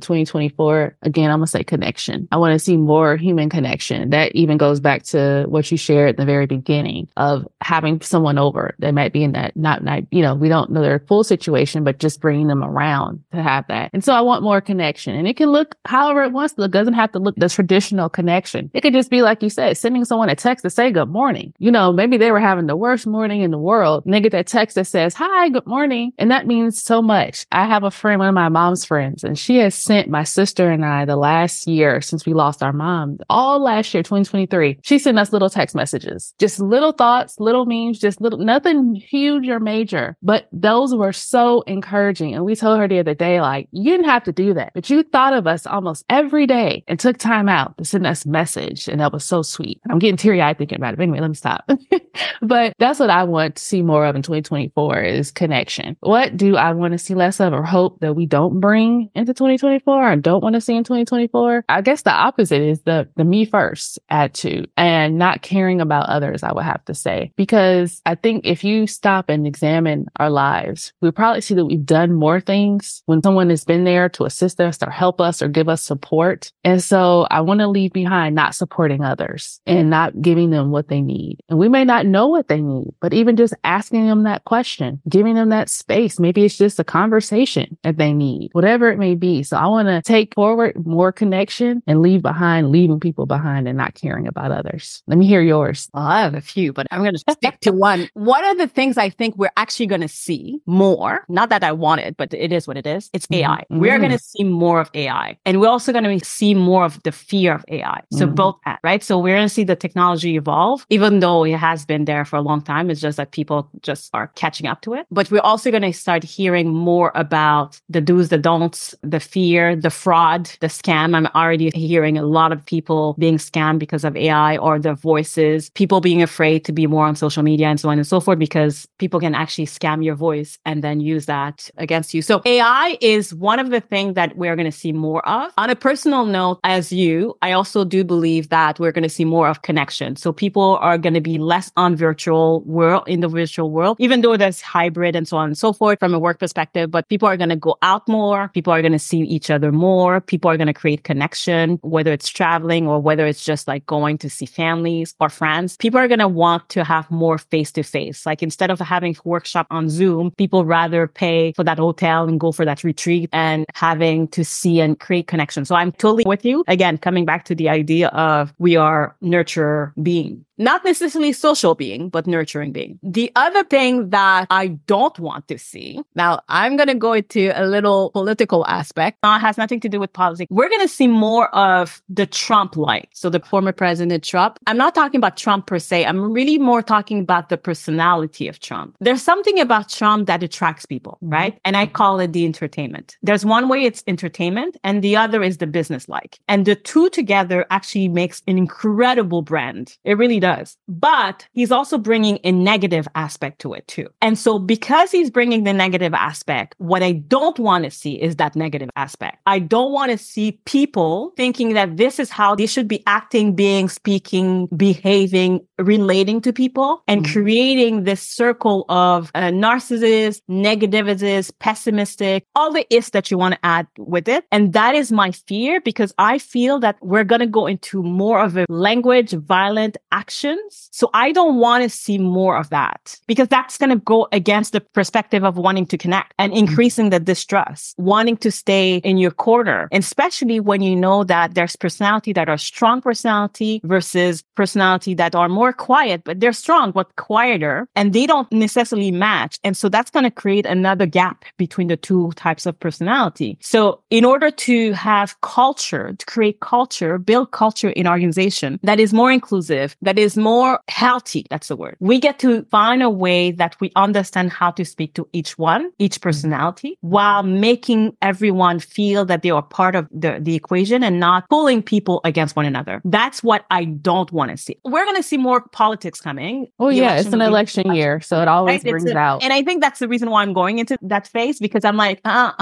2024? 0.00 0.96
Again, 1.02 1.30
I'm 1.30 1.38
going 1.38 1.46
to 1.46 1.50
say 1.50 1.64
connection. 1.64 2.28
I 2.30 2.36
want 2.36 2.52
to 2.52 2.58
see 2.58 2.76
more 2.76 3.16
human 3.16 3.48
connection. 3.48 4.10
That 4.10 4.34
even 4.34 4.58
goes 4.58 4.80
back 4.80 5.04
to 5.04 5.46
what 5.48 5.70
you 5.70 5.78
shared 5.78 6.10
at 6.10 6.16
the 6.18 6.26
very 6.26 6.46
beginning 6.46 7.08
of 7.16 7.46
having 7.62 8.00
someone 8.02 8.38
over 8.38 8.74
that 8.80 8.92
might 8.92 9.13
being 9.14 9.32
that 9.32 9.56
not, 9.56 9.84
not, 9.84 10.02
you 10.10 10.20
know, 10.20 10.34
we 10.34 10.48
don't 10.48 10.70
know 10.72 10.82
their 10.82 10.98
full 10.98 11.22
situation, 11.22 11.84
but 11.84 11.98
just 12.00 12.20
bringing 12.20 12.48
them 12.48 12.64
around 12.64 13.22
to 13.32 13.40
have 13.40 13.64
that. 13.68 13.90
And 13.94 14.04
so 14.04 14.12
I 14.12 14.20
want 14.20 14.42
more 14.42 14.60
connection 14.60 15.14
and 15.14 15.28
it 15.28 15.36
can 15.36 15.50
look 15.50 15.76
however 15.86 16.24
it 16.24 16.32
wants 16.32 16.54
to 16.54 16.60
look. 16.60 16.70
It 16.70 16.72
doesn't 16.72 16.94
have 16.94 17.12
to 17.12 17.20
look 17.20 17.36
the 17.36 17.48
traditional 17.48 18.08
connection. 18.08 18.70
It 18.74 18.80
could 18.80 18.92
just 18.92 19.10
be 19.10 19.22
like 19.22 19.40
you 19.40 19.48
said, 19.48 19.78
sending 19.78 20.04
someone 20.04 20.28
a 20.28 20.34
text 20.34 20.64
to 20.64 20.70
say 20.70 20.90
good 20.90 21.08
morning. 21.08 21.54
You 21.58 21.70
know, 21.70 21.92
maybe 21.92 22.16
they 22.16 22.32
were 22.32 22.40
having 22.40 22.66
the 22.66 22.76
worst 22.76 23.06
morning 23.06 23.42
in 23.42 23.52
the 23.52 23.58
world 23.58 24.04
and 24.04 24.12
they 24.12 24.20
get 24.20 24.32
that 24.32 24.48
text 24.48 24.74
that 24.74 24.86
says, 24.86 25.14
hi, 25.14 25.48
good 25.48 25.66
morning. 25.66 26.12
And 26.18 26.32
that 26.32 26.48
means 26.48 26.82
so 26.82 27.00
much. 27.00 27.46
I 27.52 27.66
have 27.66 27.84
a 27.84 27.92
friend, 27.92 28.18
one 28.18 28.28
of 28.28 28.34
my 28.34 28.48
mom's 28.48 28.84
friends, 28.84 29.22
and 29.22 29.38
she 29.38 29.58
has 29.58 29.76
sent 29.76 30.08
my 30.08 30.24
sister 30.24 30.70
and 30.70 30.84
I 30.84 31.04
the 31.04 31.16
last 31.16 31.68
year 31.68 32.00
since 32.00 32.26
we 32.26 32.34
lost 32.34 32.64
our 32.64 32.72
mom, 32.72 33.18
all 33.30 33.60
last 33.60 33.94
year, 33.94 34.02
2023. 34.02 34.80
She 34.82 34.98
sent 34.98 35.20
us 35.20 35.32
little 35.32 35.50
text 35.50 35.76
messages, 35.76 36.34
just 36.40 36.58
little 36.58 36.92
thoughts, 36.92 37.38
little 37.38 37.64
memes, 37.64 38.00
just 38.00 38.20
little, 38.20 38.40
nothing 38.40 39.03
huge 39.04 39.48
or 39.48 39.60
major, 39.60 40.16
but 40.22 40.48
those 40.52 40.94
were 40.94 41.12
so 41.12 41.62
encouraging. 41.62 42.34
And 42.34 42.44
we 42.44 42.54
told 42.54 42.78
her 42.78 42.88
the 42.88 42.98
other 42.98 43.14
day, 43.14 43.40
like, 43.40 43.68
you 43.72 43.90
didn't 43.90 44.08
have 44.08 44.24
to 44.24 44.32
do 44.32 44.54
that, 44.54 44.72
but 44.74 44.90
you 44.90 45.02
thought 45.02 45.32
of 45.32 45.46
us 45.46 45.66
almost 45.66 46.04
every 46.08 46.46
day 46.46 46.84
and 46.88 46.98
took 46.98 47.18
time 47.18 47.48
out 47.48 47.76
to 47.78 47.84
send 47.84 48.06
us 48.06 48.26
message. 48.26 48.88
And 48.88 49.00
that 49.00 49.12
was 49.12 49.24
so 49.24 49.42
sweet. 49.42 49.80
I'm 49.88 49.98
getting 49.98 50.16
teary 50.16 50.40
eyed 50.40 50.58
thinking 50.58 50.76
about 50.76 50.94
it. 50.94 50.96
But 50.96 51.04
anyway, 51.04 51.20
let 51.20 51.28
me 51.28 51.34
stop. 51.34 51.68
but 52.42 52.72
that's 52.78 52.98
what 52.98 53.10
I 53.10 53.24
want 53.24 53.56
to 53.56 53.64
see 53.64 53.82
more 53.82 54.06
of 54.06 54.16
in 54.16 54.22
2024 54.22 55.02
is 55.02 55.30
connection. 55.30 55.96
What 56.00 56.36
do 56.36 56.56
I 56.56 56.72
want 56.72 56.92
to 56.92 56.98
see 56.98 57.14
less 57.14 57.40
of 57.40 57.52
or 57.52 57.62
hope 57.62 58.00
that 58.00 58.14
we 58.14 58.26
don't 58.26 58.60
bring 58.60 59.10
into 59.14 59.34
2024 59.34 60.10
and 60.10 60.22
don't 60.22 60.42
want 60.42 60.54
to 60.54 60.60
see 60.60 60.74
in 60.74 60.84
2024? 60.84 61.64
I 61.68 61.80
guess 61.80 62.02
the 62.02 62.12
opposite 62.12 62.62
is 62.62 62.82
the, 62.82 63.08
the 63.16 63.24
me 63.24 63.44
first 63.44 63.98
attitude 64.08 64.70
and 64.76 65.18
not 65.18 65.42
caring 65.42 65.80
about 65.80 66.08
others, 66.08 66.42
I 66.42 66.52
would 66.52 66.64
have 66.64 66.84
to 66.86 66.94
say, 66.94 67.32
because 67.36 68.00
I 68.06 68.14
think 68.14 68.46
if 68.46 68.64
you 68.64 68.86
stop 68.94 69.28
and 69.28 69.46
examine 69.46 70.06
our 70.16 70.30
lives, 70.30 70.92
we 71.00 71.10
probably 71.10 71.40
see 71.40 71.54
that 71.54 71.64
we've 71.64 71.84
done 71.84 72.12
more 72.12 72.40
things 72.40 73.02
when 73.06 73.22
someone 73.22 73.50
has 73.50 73.64
been 73.64 73.84
there 73.84 74.08
to 74.10 74.24
assist 74.24 74.60
us 74.60 74.78
or 74.82 74.90
help 74.90 75.20
us 75.20 75.42
or 75.42 75.48
give 75.48 75.68
us 75.68 75.82
support. 75.82 76.52
And 76.64 76.82
so 76.82 77.26
I 77.30 77.40
want 77.40 77.60
to 77.60 77.68
leave 77.68 77.92
behind 77.92 78.34
not 78.34 78.54
supporting 78.54 79.02
others 79.02 79.60
and 79.66 79.90
not 79.90 80.20
giving 80.20 80.50
them 80.50 80.70
what 80.70 80.88
they 80.88 81.00
need. 81.00 81.38
And 81.48 81.58
we 81.58 81.68
may 81.68 81.84
not 81.84 82.06
know 82.06 82.28
what 82.28 82.48
they 82.48 82.60
need, 82.60 82.90
but 83.00 83.12
even 83.12 83.36
just 83.36 83.54
asking 83.64 84.06
them 84.06 84.24
that 84.24 84.44
question, 84.44 85.00
giving 85.08 85.34
them 85.34 85.48
that 85.48 85.68
space, 85.68 86.18
maybe 86.18 86.44
it's 86.44 86.56
just 86.56 86.78
a 86.78 86.84
conversation 86.84 87.76
that 87.82 87.96
they 87.96 88.12
need, 88.12 88.50
whatever 88.52 88.90
it 88.90 88.98
may 88.98 89.14
be. 89.14 89.42
So 89.42 89.56
I 89.56 89.66
want 89.66 89.88
to 89.88 90.02
take 90.02 90.34
forward 90.34 90.86
more 90.86 91.12
connection 91.12 91.82
and 91.86 92.02
leave 92.02 92.22
behind, 92.22 92.70
leaving 92.70 93.00
people 93.00 93.26
behind 93.26 93.66
and 93.68 93.78
not 93.78 93.94
caring 93.94 94.26
about 94.26 94.52
others. 94.52 95.02
Let 95.06 95.18
me 95.18 95.26
hear 95.26 95.42
yours. 95.42 95.88
Well, 95.92 96.04
I 96.04 96.20
have 96.20 96.34
a 96.34 96.40
few, 96.40 96.72
but 96.72 96.86
I'm 96.90 97.00
going 97.00 97.14
to 97.14 97.32
stick 97.32 97.60
to 97.60 97.72
one. 97.72 98.08
One 98.14 98.44
of 98.44 98.58
the 98.58 98.68
things 98.68 98.83
things 98.84 98.98
I 98.98 99.08
think 99.08 99.36
we're 99.38 99.56
actually 99.56 99.86
going 99.86 100.02
to 100.02 100.08
see 100.08 100.60
more. 100.66 101.24
Not 101.28 101.48
that 101.48 101.64
I 101.64 101.72
want 101.72 102.02
it, 102.02 102.18
but 102.18 102.34
it 102.34 102.52
is 102.52 102.68
what 102.68 102.76
it 102.76 102.86
is. 102.86 103.08
It's 103.14 103.26
mm-hmm. 103.26 103.50
AI. 103.50 103.64
We're 103.70 103.98
going 103.98 104.10
to 104.10 104.18
see 104.18 104.44
more 104.44 104.80
of 104.80 104.90
AI. 104.92 105.38
And 105.46 105.60
we're 105.60 105.68
also 105.76 105.90
going 105.90 106.04
to 106.18 106.24
see 106.24 106.52
more 106.54 106.84
of 106.84 107.02
the 107.02 107.12
fear 107.12 107.54
of 107.54 107.64
AI. 107.68 108.00
So 108.12 108.26
mm-hmm. 108.26 108.34
both, 108.34 108.56
right? 108.82 109.02
So 109.02 109.18
we're 109.18 109.36
going 109.36 109.48
to 109.48 109.54
see 109.54 109.64
the 109.64 109.76
technology 109.76 110.36
evolve, 110.36 110.84
even 110.90 111.20
though 111.20 111.44
it 111.44 111.56
has 111.56 111.86
been 111.86 112.04
there 112.04 112.26
for 112.26 112.36
a 112.36 112.42
long 112.42 112.60
time. 112.60 112.90
It's 112.90 113.00
just 113.00 113.16
that 113.16 113.30
people 113.30 113.70
just 113.80 114.10
are 114.12 114.28
catching 114.42 114.66
up 114.66 114.82
to 114.82 114.92
it. 114.94 115.06
But 115.10 115.30
we're 115.30 115.48
also 115.52 115.70
going 115.70 115.82
to 115.82 115.92
start 115.94 116.22
hearing 116.22 116.68
more 116.68 117.10
about 117.14 117.80
the 117.88 118.02
do's, 118.02 118.28
the 118.28 118.38
don'ts, 118.38 118.94
the 119.02 119.20
fear, 119.20 119.74
the 119.76 119.90
fraud, 119.90 120.50
the 120.60 120.66
scam. 120.66 121.16
I'm 121.16 121.26
already 121.34 121.70
hearing 121.74 122.18
a 122.18 122.26
lot 122.38 122.52
of 122.52 122.64
people 122.66 123.14
being 123.18 123.38
scammed 123.38 123.78
because 123.78 124.04
of 124.04 124.14
AI 124.16 124.58
or 124.58 124.78
the 124.78 124.94
voices, 124.94 125.70
people 125.70 126.02
being 126.02 126.22
afraid 126.22 126.64
to 126.66 126.72
be 126.72 126.86
more 126.86 127.06
on 127.06 127.16
social 127.16 127.42
media 127.42 127.68
and 127.68 127.80
so 127.80 127.88
on 127.88 127.98
and 127.98 128.06
so 128.06 128.20
forth 128.20 128.38
because 128.38 128.63
because 128.64 128.88
people 128.98 129.20
can 129.20 129.34
actually 129.34 129.66
scam 129.66 130.04
your 130.04 130.14
voice 130.14 130.58
and 130.64 130.82
then 130.82 131.00
use 131.00 131.26
that 131.26 131.70
against 131.76 132.14
you. 132.14 132.22
So 132.22 132.40
AI 132.44 132.96
is 133.00 133.34
one 133.34 133.58
of 133.58 133.70
the 133.70 133.80
things 133.80 134.14
that 134.14 134.36
we're 134.36 134.56
going 134.56 134.70
to 134.70 134.76
see 134.76 134.92
more 134.92 135.26
of. 135.28 135.52
On 135.58 135.68
a 135.68 135.76
personal 135.76 136.24
note, 136.24 136.60
as 136.64 136.90
you, 136.92 137.36
I 137.42 137.52
also 137.52 137.84
do 137.84 138.04
believe 138.04 138.48
that 138.48 138.80
we're 138.80 138.92
going 138.92 139.02
to 139.02 139.08
see 139.08 139.24
more 139.24 139.48
of 139.48 139.62
connection. 139.62 140.16
So 140.16 140.32
people 140.32 140.78
are 140.80 140.96
going 140.96 141.14
to 141.14 141.20
be 141.20 141.38
less 141.38 141.70
on 141.76 141.94
virtual 141.96 142.62
world 142.62 143.04
in 143.06 143.20
the 143.20 143.28
virtual 143.28 143.70
world, 143.70 143.96
even 144.00 144.22
though 144.22 144.36
there's 144.36 144.60
hybrid 144.60 145.14
and 145.14 145.28
so 145.28 145.36
on 145.36 145.48
and 145.50 145.58
so 145.58 145.72
forth 145.72 145.98
from 146.00 146.14
a 146.14 146.18
work 146.18 146.38
perspective, 146.38 146.90
but 146.90 147.08
people 147.08 147.28
are 147.28 147.36
going 147.36 147.50
to 147.50 147.56
go 147.56 147.76
out 147.82 148.08
more. 148.08 148.48
People 148.54 148.72
are 148.72 148.80
going 148.80 148.92
to 148.92 148.98
see 148.98 149.20
each 149.20 149.50
other 149.50 149.72
more. 149.72 150.20
People 150.20 150.50
are 150.50 150.56
going 150.56 150.68
to 150.68 150.74
create 150.74 151.04
connection, 151.04 151.78
whether 151.82 152.12
it's 152.12 152.28
traveling 152.28 152.86
or 152.86 153.00
whether 153.00 153.26
it's 153.26 153.44
just 153.44 153.68
like 153.68 153.84
going 153.86 154.16
to 154.18 154.30
see 154.30 154.46
families 154.46 155.14
or 155.20 155.28
friends. 155.28 155.76
People 155.76 156.00
are 156.00 156.08
going 156.08 156.18
to 156.20 156.28
want 156.28 156.68
to 156.70 156.84
have 156.84 157.10
more 157.10 157.36
face 157.38 157.70
to 157.72 157.82
face. 157.82 158.24
Like 158.24 158.42
instead 158.42 158.53
instead 158.54 158.70
of 158.70 158.78
having 158.78 159.16
workshop 159.24 159.66
on 159.70 159.90
Zoom, 159.90 160.30
people 160.38 160.64
rather 160.64 161.08
pay 161.08 161.52
for 161.54 161.64
that 161.64 161.76
hotel 161.76 162.28
and 162.28 162.38
go 162.38 162.52
for 162.52 162.64
that 162.64 162.84
retreat 162.84 163.28
and 163.32 163.66
having 163.74 164.28
to 164.28 164.44
see 164.44 164.78
and 164.80 165.00
create 165.00 165.26
connection. 165.26 165.64
So 165.64 165.74
I'm 165.74 165.90
totally 165.90 166.22
with 166.24 166.44
you. 166.44 166.62
Again, 166.68 166.96
coming 166.96 167.24
back 167.24 167.44
to 167.46 167.54
the 167.56 167.68
idea 167.68 168.08
of 168.10 168.54
we 168.58 168.76
are 168.76 169.16
nurture 169.20 169.92
being. 170.00 170.44
Not 170.58 170.84
necessarily 170.84 171.32
social 171.32 171.74
being, 171.74 172.08
but 172.08 172.26
nurturing 172.26 172.72
being. 172.72 172.98
The 173.02 173.30
other 173.36 173.64
thing 173.64 174.10
that 174.10 174.46
I 174.50 174.68
don't 174.86 175.18
want 175.18 175.48
to 175.48 175.58
see, 175.58 176.00
now 176.14 176.40
I'm 176.48 176.76
going 176.76 176.88
to 176.88 176.94
go 176.94 177.12
into 177.12 177.52
a 177.54 177.66
little 177.66 178.10
political 178.10 178.66
aspect. 178.66 179.18
It 179.24 179.38
has 179.40 179.58
nothing 179.58 179.80
to 179.80 179.88
do 179.88 180.00
with 180.00 180.12
politics. 180.12 180.50
We're 180.50 180.68
going 180.68 180.80
to 180.80 180.88
see 180.88 181.08
more 181.08 181.54
of 181.54 182.02
the 182.08 182.26
Trump 182.26 182.76
like. 182.76 183.08
So 183.12 183.30
the 183.30 183.40
former 183.40 183.72
president 183.72 184.24
Trump. 184.24 184.58
I'm 184.66 184.76
not 184.76 184.94
talking 184.94 185.18
about 185.18 185.36
Trump 185.36 185.66
per 185.66 185.78
se. 185.78 186.04
I'm 186.04 186.32
really 186.32 186.58
more 186.58 186.82
talking 186.82 187.20
about 187.20 187.48
the 187.48 187.56
personality 187.56 188.48
of 188.48 188.60
Trump. 188.60 188.96
There's 189.00 189.22
something 189.22 189.60
about 189.60 189.88
Trump 189.88 190.26
that 190.26 190.42
attracts 190.42 190.86
people, 190.86 191.18
mm-hmm. 191.22 191.32
right? 191.32 191.60
And 191.64 191.76
I 191.76 191.86
call 191.86 192.20
it 192.20 192.32
the 192.32 192.44
entertainment. 192.44 193.16
There's 193.22 193.44
one 193.44 193.68
way 193.68 193.84
it's 193.84 194.02
entertainment 194.06 194.76
and 194.84 195.02
the 195.02 195.16
other 195.16 195.42
is 195.42 195.58
the 195.58 195.66
business 195.66 196.08
like. 196.08 196.38
And 196.48 196.66
the 196.66 196.76
two 196.76 197.08
together 197.10 197.66
actually 197.70 198.08
makes 198.08 198.42
an 198.46 198.58
incredible 198.58 199.42
brand. 199.42 199.96
It 200.04 200.18
really 200.18 200.40
does. 200.44 200.76
But 200.88 201.48
he's 201.52 201.72
also 201.72 201.96
bringing 201.96 202.38
a 202.44 202.52
negative 202.52 203.08
aspect 203.14 203.62
to 203.62 203.72
it 203.72 203.88
too. 203.88 204.08
And 204.20 204.38
so 204.38 204.58
because 204.58 205.10
he's 205.10 205.30
bringing 205.30 205.64
the 205.64 205.72
negative 205.72 206.12
aspect, 206.12 206.74
what 206.76 207.02
I 207.02 207.12
don't 207.12 207.58
want 207.58 207.84
to 207.84 207.90
see 207.90 208.20
is 208.20 208.36
that 208.36 208.54
negative 208.54 208.90
aspect. 208.94 209.38
I 209.46 209.58
don't 209.58 209.92
want 209.92 210.12
to 210.12 210.18
see 210.18 210.60
people 210.66 211.32
thinking 211.38 211.72
that 211.72 211.96
this 211.96 212.18
is 212.18 212.28
how 212.28 212.54
they 212.54 212.66
should 212.66 212.88
be 212.88 213.02
acting, 213.06 213.54
being, 213.54 213.88
speaking, 213.88 214.66
behaving, 214.76 215.60
relating 215.78 216.42
to 216.42 216.52
people 216.52 217.02
and 217.08 217.22
mm-hmm. 217.22 217.32
creating 217.32 218.04
this 218.04 218.20
circle 218.20 218.84
of 218.90 219.30
uh, 219.34 219.44
narcissists, 219.44 220.42
negativists, 220.50 221.50
pessimistic, 221.58 222.44
all 222.54 222.70
the 222.70 222.84
is 222.94 223.08
that 223.10 223.30
you 223.30 223.38
want 223.38 223.54
to 223.54 223.60
add 223.64 223.86
with 223.96 224.28
it. 224.28 224.44
And 224.52 224.74
that 224.74 224.94
is 224.94 225.10
my 225.10 225.30
fear 225.30 225.80
because 225.80 226.12
I 226.18 226.36
feel 226.36 226.80
that 226.80 226.96
we're 227.00 227.24
going 227.24 227.40
to 227.40 227.46
go 227.46 227.66
into 227.66 228.02
more 228.02 228.40
of 228.44 228.58
a 228.58 228.66
language, 228.68 229.32
violent 229.32 229.96
actions. 230.34 230.88
So 230.92 231.10
I 231.14 231.32
don't 231.32 231.58
want 231.58 231.82
to 231.84 231.88
see 231.88 232.18
more 232.18 232.56
of 232.56 232.70
that 232.70 233.16
because 233.26 233.48
that's 233.48 233.78
going 233.78 233.90
to 233.90 233.96
go 233.96 234.28
against 234.32 234.72
the 234.72 234.80
perspective 234.80 235.44
of 235.44 235.56
wanting 235.56 235.86
to 235.86 235.98
connect 235.98 236.34
and 236.38 236.52
mm-hmm. 236.52 236.66
increasing 236.66 237.10
the 237.10 237.20
distrust, 237.20 237.94
wanting 237.98 238.36
to 238.38 238.50
stay 238.50 238.96
in 238.96 239.18
your 239.18 239.30
corner, 239.30 239.88
especially 239.92 240.60
when 240.60 240.82
you 240.82 240.96
know 240.96 241.24
that 241.24 241.54
there's 241.54 241.76
personality 241.76 242.32
that 242.32 242.48
are 242.48 242.58
strong 242.58 243.00
personality 243.00 243.80
versus 243.84 244.42
personality 244.56 245.14
that 245.14 245.34
are 245.34 245.48
more 245.48 245.72
quiet, 245.72 246.22
but 246.24 246.40
they're 246.40 246.52
strong, 246.52 246.90
but 246.90 247.14
quieter 247.16 247.88
and 247.94 248.12
they 248.12 248.26
don't 248.26 248.50
necessarily 248.50 249.10
match. 249.12 249.58
And 249.62 249.76
so 249.76 249.88
that's 249.88 250.10
going 250.10 250.24
to 250.24 250.30
create 250.30 250.66
another 250.66 251.06
gap 251.06 251.44
between 251.58 251.88
the 251.88 251.96
two 251.96 252.32
types 252.32 252.66
of 252.66 252.78
personality. 252.78 253.56
So 253.60 254.00
in 254.10 254.24
order 254.24 254.50
to 254.50 254.92
have 254.92 255.40
culture, 255.42 256.14
to 256.18 256.26
create 256.26 256.60
culture, 256.60 257.18
build 257.18 257.52
culture 257.52 257.90
in 257.90 258.06
organization 258.08 258.80
that 258.82 258.98
is 258.98 259.12
more 259.12 259.30
inclusive, 259.30 259.96
that 260.02 260.18
is 260.18 260.23
more 260.36 260.80
healthy. 260.88 261.46
That's 261.50 261.68
the 261.68 261.76
word. 261.76 261.96
We 262.00 262.18
get 262.18 262.38
to 262.40 262.64
find 262.70 263.02
a 263.02 263.10
way 263.10 263.50
that 263.52 263.76
we 263.80 263.92
understand 263.96 264.52
how 264.52 264.70
to 264.72 264.84
speak 264.84 265.14
to 265.14 265.28
each 265.32 265.58
one, 265.58 265.90
each 265.98 266.20
personality 266.20 266.98
while 267.00 267.42
making 267.42 268.16
everyone 268.22 268.78
feel 268.78 269.24
that 269.26 269.42
they 269.42 269.50
are 269.50 269.62
part 269.62 269.94
of 269.94 270.08
the, 270.10 270.38
the 270.40 270.54
equation 270.54 271.02
and 271.02 271.20
not 271.20 271.48
pulling 271.50 271.82
people 271.82 272.20
against 272.24 272.56
one 272.56 272.66
another. 272.66 273.00
That's 273.04 273.42
what 273.42 273.64
I 273.70 273.84
don't 273.84 274.30
want 274.32 274.50
to 274.50 274.56
see. 274.56 274.78
We're 274.84 275.04
going 275.04 275.16
to 275.16 275.22
see 275.22 275.36
more 275.36 275.60
politics 275.68 276.20
coming. 276.20 276.68
Oh 276.78 276.88
yeah. 276.88 277.16
It's 277.16 277.32
an 277.32 277.40
election 277.40 277.94
year. 277.94 278.20
So 278.20 278.40
it 278.40 278.48
always 278.48 278.84
right? 278.84 278.90
brings 278.90 279.10
a, 279.10 279.16
out. 279.16 279.42
And 279.42 279.52
I 279.52 279.62
think 279.62 279.82
that's 279.82 279.98
the 279.98 280.08
reason 280.08 280.30
why 280.30 280.42
I'm 280.42 280.52
going 280.52 280.78
into 280.78 280.96
that 281.02 281.26
phase 281.26 281.58
because 281.58 281.84
I'm 281.84 281.96
like, 281.96 282.20
uh, 282.24 282.52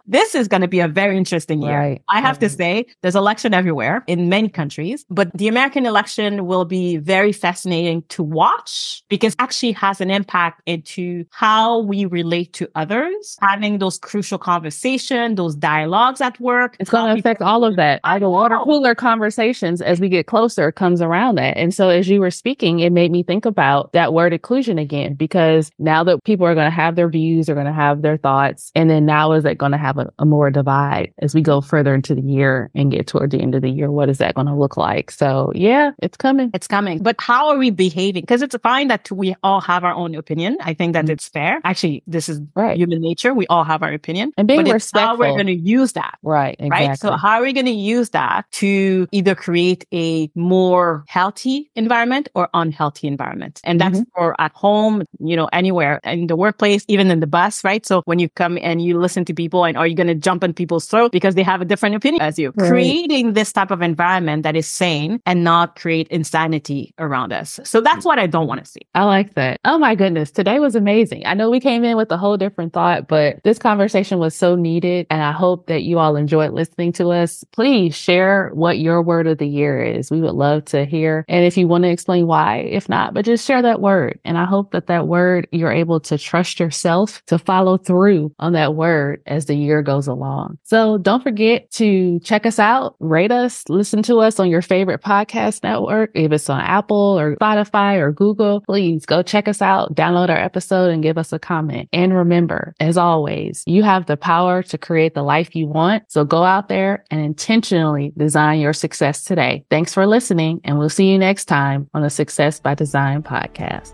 this 0.06 0.34
is 0.34 0.48
going 0.48 0.62
to 0.62 0.68
be 0.68 0.80
a 0.80 0.88
very 0.88 1.16
interesting 1.16 1.62
year. 1.62 1.78
Right. 1.78 2.02
I 2.08 2.20
have 2.20 2.36
right. 2.36 2.40
to 2.40 2.48
say 2.48 2.86
there's 3.02 3.16
election 3.16 3.54
everywhere 3.54 4.04
in 4.06 4.28
many 4.28 4.48
countries, 4.48 5.04
but 5.10 5.32
the 5.36 5.48
American 5.48 5.86
election 5.86 6.46
will 6.46 6.64
be 6.64 6.96
very 6.96 7.11
fascinating 7.32 8.02
to 8.08 8.22
watch 8.22 9.02
because 9.08 9.36
actually 9.38 9.72
has 9.72 10.00
an 10.00 10.10
impact 10.10 10.62
into 10.66 11.24
how 11.30 11.80
we 11.80 12.06
relate 12.06 12.52
to 12.54 12.68
others, 12.74 13.36
having 13.40 13.78
those 13.78 13.98
crucial 13.98 14.38
conversations, 14.38 15.36
those 15.36 15.54
dialogues 15.54 16.20
at 16.20 16.40
work. 16.40 16.76
It's 16.80 16.90
going 16.90 17.14
to 17.14 17.18
affect 17.18 17.42
all 17.42 17.64
of 17.64 17.76
that. 17.76 18.00
All 18.04 18.18
the 18.18 18.30
water 18.30 18.58
cooler 18.64 18.94
conversations 18.94 19.82
as 19.82 20.00
we 20.00 20.08
get 20.08 20.26
closer 20.26 20.72
comes 20.72 21.02
around 21.02 21.36
that. 21.36 21.56
And 21.56 21.74
so 21.74 21.90
as 21.90 22.08
you 22.08 22.20
were 22.20 22.30
speaking, 22.30 22.80
it 22.80 22.92
made 22.92 23.10
me 23.10 23.22
think 23.22 23.44
about 23.44 23.92
that 23.92 24.14
word 24.14 24.32
inclusion 24.32 24.78
again, 24.78 25.14
because 25.14 25.70
now 25.78 26.02
that 26.04 26.24
people 26.24 26.46
are 26.46 26.54
going 26.54 26.70
to 26.70 26.70
have 26.70 26.96
their 26.96 27.08
views, 27.08 27.48
are 27.48 27.54
going 27.54 27.66
to 27.66 27.72
have 27.72 28.02
their 28.02 28.16
thoughts. 28.16 28.72
And 28.74 28.88
then 28.88 29.04
now 29.04 29.32
is 29.32 29.44
it 29.44 29.58
going 29.58 29.72
to 29.72 29.78
have 29.78 29.98
a, 29.98 30.10
a 30.18 30.24
more 30.24 30.50
divide 30.50 31.12
as 31.18 31.34
we 31.34 31.42
go 31.42 31.60
further 31.60 31.94
into 31.94 32.14
the 32.14 32.22
year 32.22 32.70
and 32.74 32.90
get 32.90 33.06
toward 33.06 33.30
the 33.30 33.40
end 33.40 33.54
of 33.54 33.62
the 33.62 33.70
year? 33.70 33.90
What 33.90 34.08
is 34.08 34.18
that 34.18 34.34
going 34.34 34.46
to 34.46 34.54
look 34.54 34.76
like? 34.76 35.10
So 35.10 35.52
yeah, 35.54 35.90
it's 36.02 36.16
coming. 36.16 36.50
It's 36.54 36.66
coming. 36.66 37.01
But 37.02 37.16
how 37.20 37.48
are 37.48 37.58
we 37.58 37.70
behaving? 37.70 38.22
Because 38.22 38.42
it's 38.42 38.56
fine 38.62 38.88
that 38.88 39.10
we 39.10 39.34
all 39.42 39.60
have 39.60 39.84
our 39.84 39.92
own 39.92 40.14
opinion. 40.14 40.58
I 40.60 40.74
think 40.74 40.92
that 40.92 41.06
mm-hmm. 41.06 41.12
it's 41.12 41.28
fair. 41.28 41.60
Actually, 41.64 42.02
this 42.06 42.28
is 42.28 42.40
right. 42.54 42.76
human 42.76 43.00
nature. 43.00 43.34
We 43.34 43.46
all 43.48 43.64
have 43.64 43.82
our 43.82 43.92
opinion. 43.92 44.32
And 44.36 44.46
being 44.46 44.64
but 44.64 44.72
respectful. 44.72 45.08
how 45.08 45.16
we're 45.16 45.34
going 45.34 45.46
to 45.46 45.54
use 45.54 45.92
that. 45.92 46.18
Right. 46.22 46.56
Exactly. 46.58 46.88
Right. 46.88 46.98
So 46.98 47.12
how 47.12 47.38
are 47.38 47.42
we 47.42 47.52
going 47.52 47.66
to 47.66 47.72
use 47.72 48.10
that 48.10 48.50
to 48.52 49.08
either 49.10 49.34
create 49.34 49.86
a 49.92 50.30
more 50.34 51.04
healthy 51.08 51.70
environment 51.74 52.28
or 52.34 52.48
unhealthy 52.54 53.08
environment? 53.08 53.60
And 53.64 53.80
that's 53.80 53.98
mm-hmm. 53.98 54.10
for 54.14 54.40
at 54.40 54.52
home, 54.52 55.04
you 55.18 55.36
know, 55.36 55.48
anywhere 55.52 56.00
in 56.04 56.28
the 56.28 56.36
workplace, 56.36 56.84
even 56.88 57.10
in 57.10 57.20
the 57.20 57.26
bus, 57.26 57.64
right? 57.64 57.84
So 57.84 58.02
when 58.04 58.18
you 58.18 58.28
come 58.28 58.58
and 58.62 58.82
you 58.82 58.98
listen 58.98 59.24
to 59.26 59.34
people 59.34 59.64
and 59.64 59.76
are 59.76 59.86
you 59.86 59.96
going 59.96 60.06
to 60.06 60.14
jump 60.14 60.44
on 60.44 60.52
people's 60.52 60.86
throat 60.86 61.10
because 61.12 61.34
they 61.34 61.42
have 61.42 61.60
a 61.60 61.64
different 61.64 61.96
opinion 61.96 62.22
as 62.22 62.38
you? 62.38 62.52
Right. 62.54 62.68
Creating 62.68 63.32
this 63.32 63.52
type 63.52 63.70
of 63.70 63.82
environment 63.82 64.44
that 64.44 64.54
is 64.54 64.66
sane 64.66 65.20
and 65.26 65.42
not 65.42 65.76
create 65.76 66.08
insanity 66.08 66.91
around 66.98 67.32
us. 67.32 67.60
So 67.64 67.80
that's 67.80 68.04
mm. 68.04 68.06
what 68.06 68.18
I 68.18 68.26
don't 68.26 68.46
want 68.46 68.64
to 68.64 68.70
see. 68.70 68.82
I 68.94 69.04
like 69.04 69.34
that. 69.34 69.58
Oh 69.64 69.78
my 69.78 69.94
goodness. 69.94 70.30
Today 70.30 70.58
was 70.58 70.74
amazing. 70.74 71.26
I 71.26 71.34
know 71.34 71.50
we 71.50 71.60
came 71.60 71.84
in 71.84 71.96
with 71.96 72.10
a 72.10 72.16
whole 72.16 72.36
different 72.36 72.72
thought, 72.72 73.08
but 73.08 73.42
this 73.44 73.58
conversation 73.58 74.18
was 74.18 74.34
so 74.34 74.54
needed. 74.54 75.06
And 75.10 75.22
I 75.22 75.32
hope 75.32 75.66
that 75.66 75.82
you 75.82 75.98
all 75.98 76.16
enjoyed 76.16 76.52
listening 76.52 76.92
to 76.94 77.10
us. 77.10 77.44
Please 77.52 77.94
share 77.94 78.50
what 78.54 78.78
your 78.78 79.02
word 79.02 79.26
of 79.26 79.38
the 79.38 79.46
year 79.46 79.82
is. 79.82 80.10
We 80.10 80.20
would 80.20 80.34
love 80.34 80.64
to 80.66 80.84
hear. 80.84 81.24
And 81.28 81.44
if 81.44 81.56
you 81.56 81.68
want 81.68 81.84
to 81.84 81.90
explain 81.90 82.26
why, 82.26 82.58
if 82.58 82.88
not, 82.88 83.14
but 83.14 83.24
just 83.24 83.46
share 83.46 83.62
that 83.62 83.80
word. 83.80 84.18
And 84.24 84.38
I 84.38 84.44
hope 84.44 84.72
that 84.72 84.86
that 84.86 85.08
word, 85.08 85.48
you're 85.52 85.72
able 85.72 86.00
to 86.00 86.18
trust 86.18 86.60
yourself 86.60 87.22
to 87.26 87.38
follow 87.38 87.76
through 87.76 88.34
on 88.38 88.52
that 88.52 88.74
word 88.74 89.22
as 89.26 89.46
the 89.46 89.54
year 89.54 89.82
goes 89.82 90.06
along. 90.06 90.58
So 90.62 90.98
don't 90.98 91.22
forget 91.22 91.70
to 91.72 92.20
check 92.20 92.46
us 92.46 92.58
out, 92.58 92.96
rate 93.00 93.32
us, 93.32 93.68
listen 93.68 94.02
to 94.04 94.18
us 94.20 94.38
on 94.38 94.48
your 94.48 94.62
favorite 94.62 95.02
podcast 95.02 95.62
network. 95.62 96.10
If 96.14 96.32
it's 96.32 96.48
on 96.50 96.60
Apple 96.82 97.16
or 97.16 97.36
Spotify 97.36 97.98
or 97.98 98.10
Google, 98.10 98.60
please 98.62 99.06
go 99.06 99.22
check 99.22 99.46
us 99.46 99.62
out, 99.62 99.94
download 99.94 100.30
our 100.30 100.36
episode 100.36 100.90
and 100.90 101.00
give 101.00 101.16
us 101.16 101.32
a 101.32 101.38
comment. 101.38 101.88
And 101.92 102.12
remember, 102.12 102.74
as 102.80 102.96
always, 102.96 103.62
you 103.68 103.84
have 103.84 104.06
the 104.06 104.16
power 104.16 104.64
to 104.64 104.76
create 104.76 105.14
the 105.14 105.22
life 105.22 105.54
you 105.54 105.68
want. 105.68 106.02
So 106.10 106.24
go 106.24 106.42
out 106.42 106.68
there 106.68 107.04
and 107.12 107.20
intentionally 107.20 108.12
design 108.16 108.58
your 108.58 108.72
success 108.72 109.22
today. 109.22 109.64
Thanks 109.70 109.94
for 109.94 110.08
listening 110.08 110.60
and 110.64 110.76
we'll 110.76 110.90
see 110.90 111.08
you 111.08 111.18
next 111.18 111.44
time 111.44 111.88
on 111.94 112.02
the 112.02 112.10
Success 112.10 112.58
by 112.58 112.74
Design 112.74 113.22
podcast. 113.22 113.92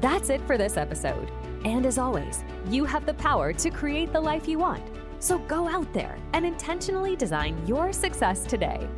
That's 0.00 0.28
it 0.28 0.40
for 0.44 0.58
this 0.58 0.76
episode. 0.76 1.30
And 1.64 1.86
as 1.86 1.98
always, 1.98 2.42
you 2.68 2.84
have 2.84 3.06
the 3.06 3.14
power 3.14 3.52
to 3.52 3.70
create 3.70 4.12
the 4.12 4.20
life 4.20 4.48
you 4.48 4.58
want. 4.58 4.82
So 5.20 5.38
go 5.38 5.68
out 5.68 5.92
there 5.92 6.18
and 6.32 6.44
intentionally 6.44 7.14
design 7.14 7.64
your 7.64 7.92
success 7.92 8.42
today. 8.44 8.88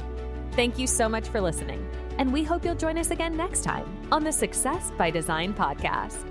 Thank 0.53 0.79
you 0.79 0.87
so 0.87 1.09
much 1.09 1.29
for 1.29 1.41
listening, 1.41 1.89
and 2.19 2.31
we 2.31 2.45
hope 2.45 2.63
you'll 2.63 2.75
join 2.75 2.99
us 2.99 3.11
again 3.11 3.35
next 3.35 3.65
time 3.65 3.87
on 4.13 4.23
the 4.23 4.33
Success 4.33 4.93
by 4.99 5.11
Design 5.11 5.55
podcast. 5.55 6.27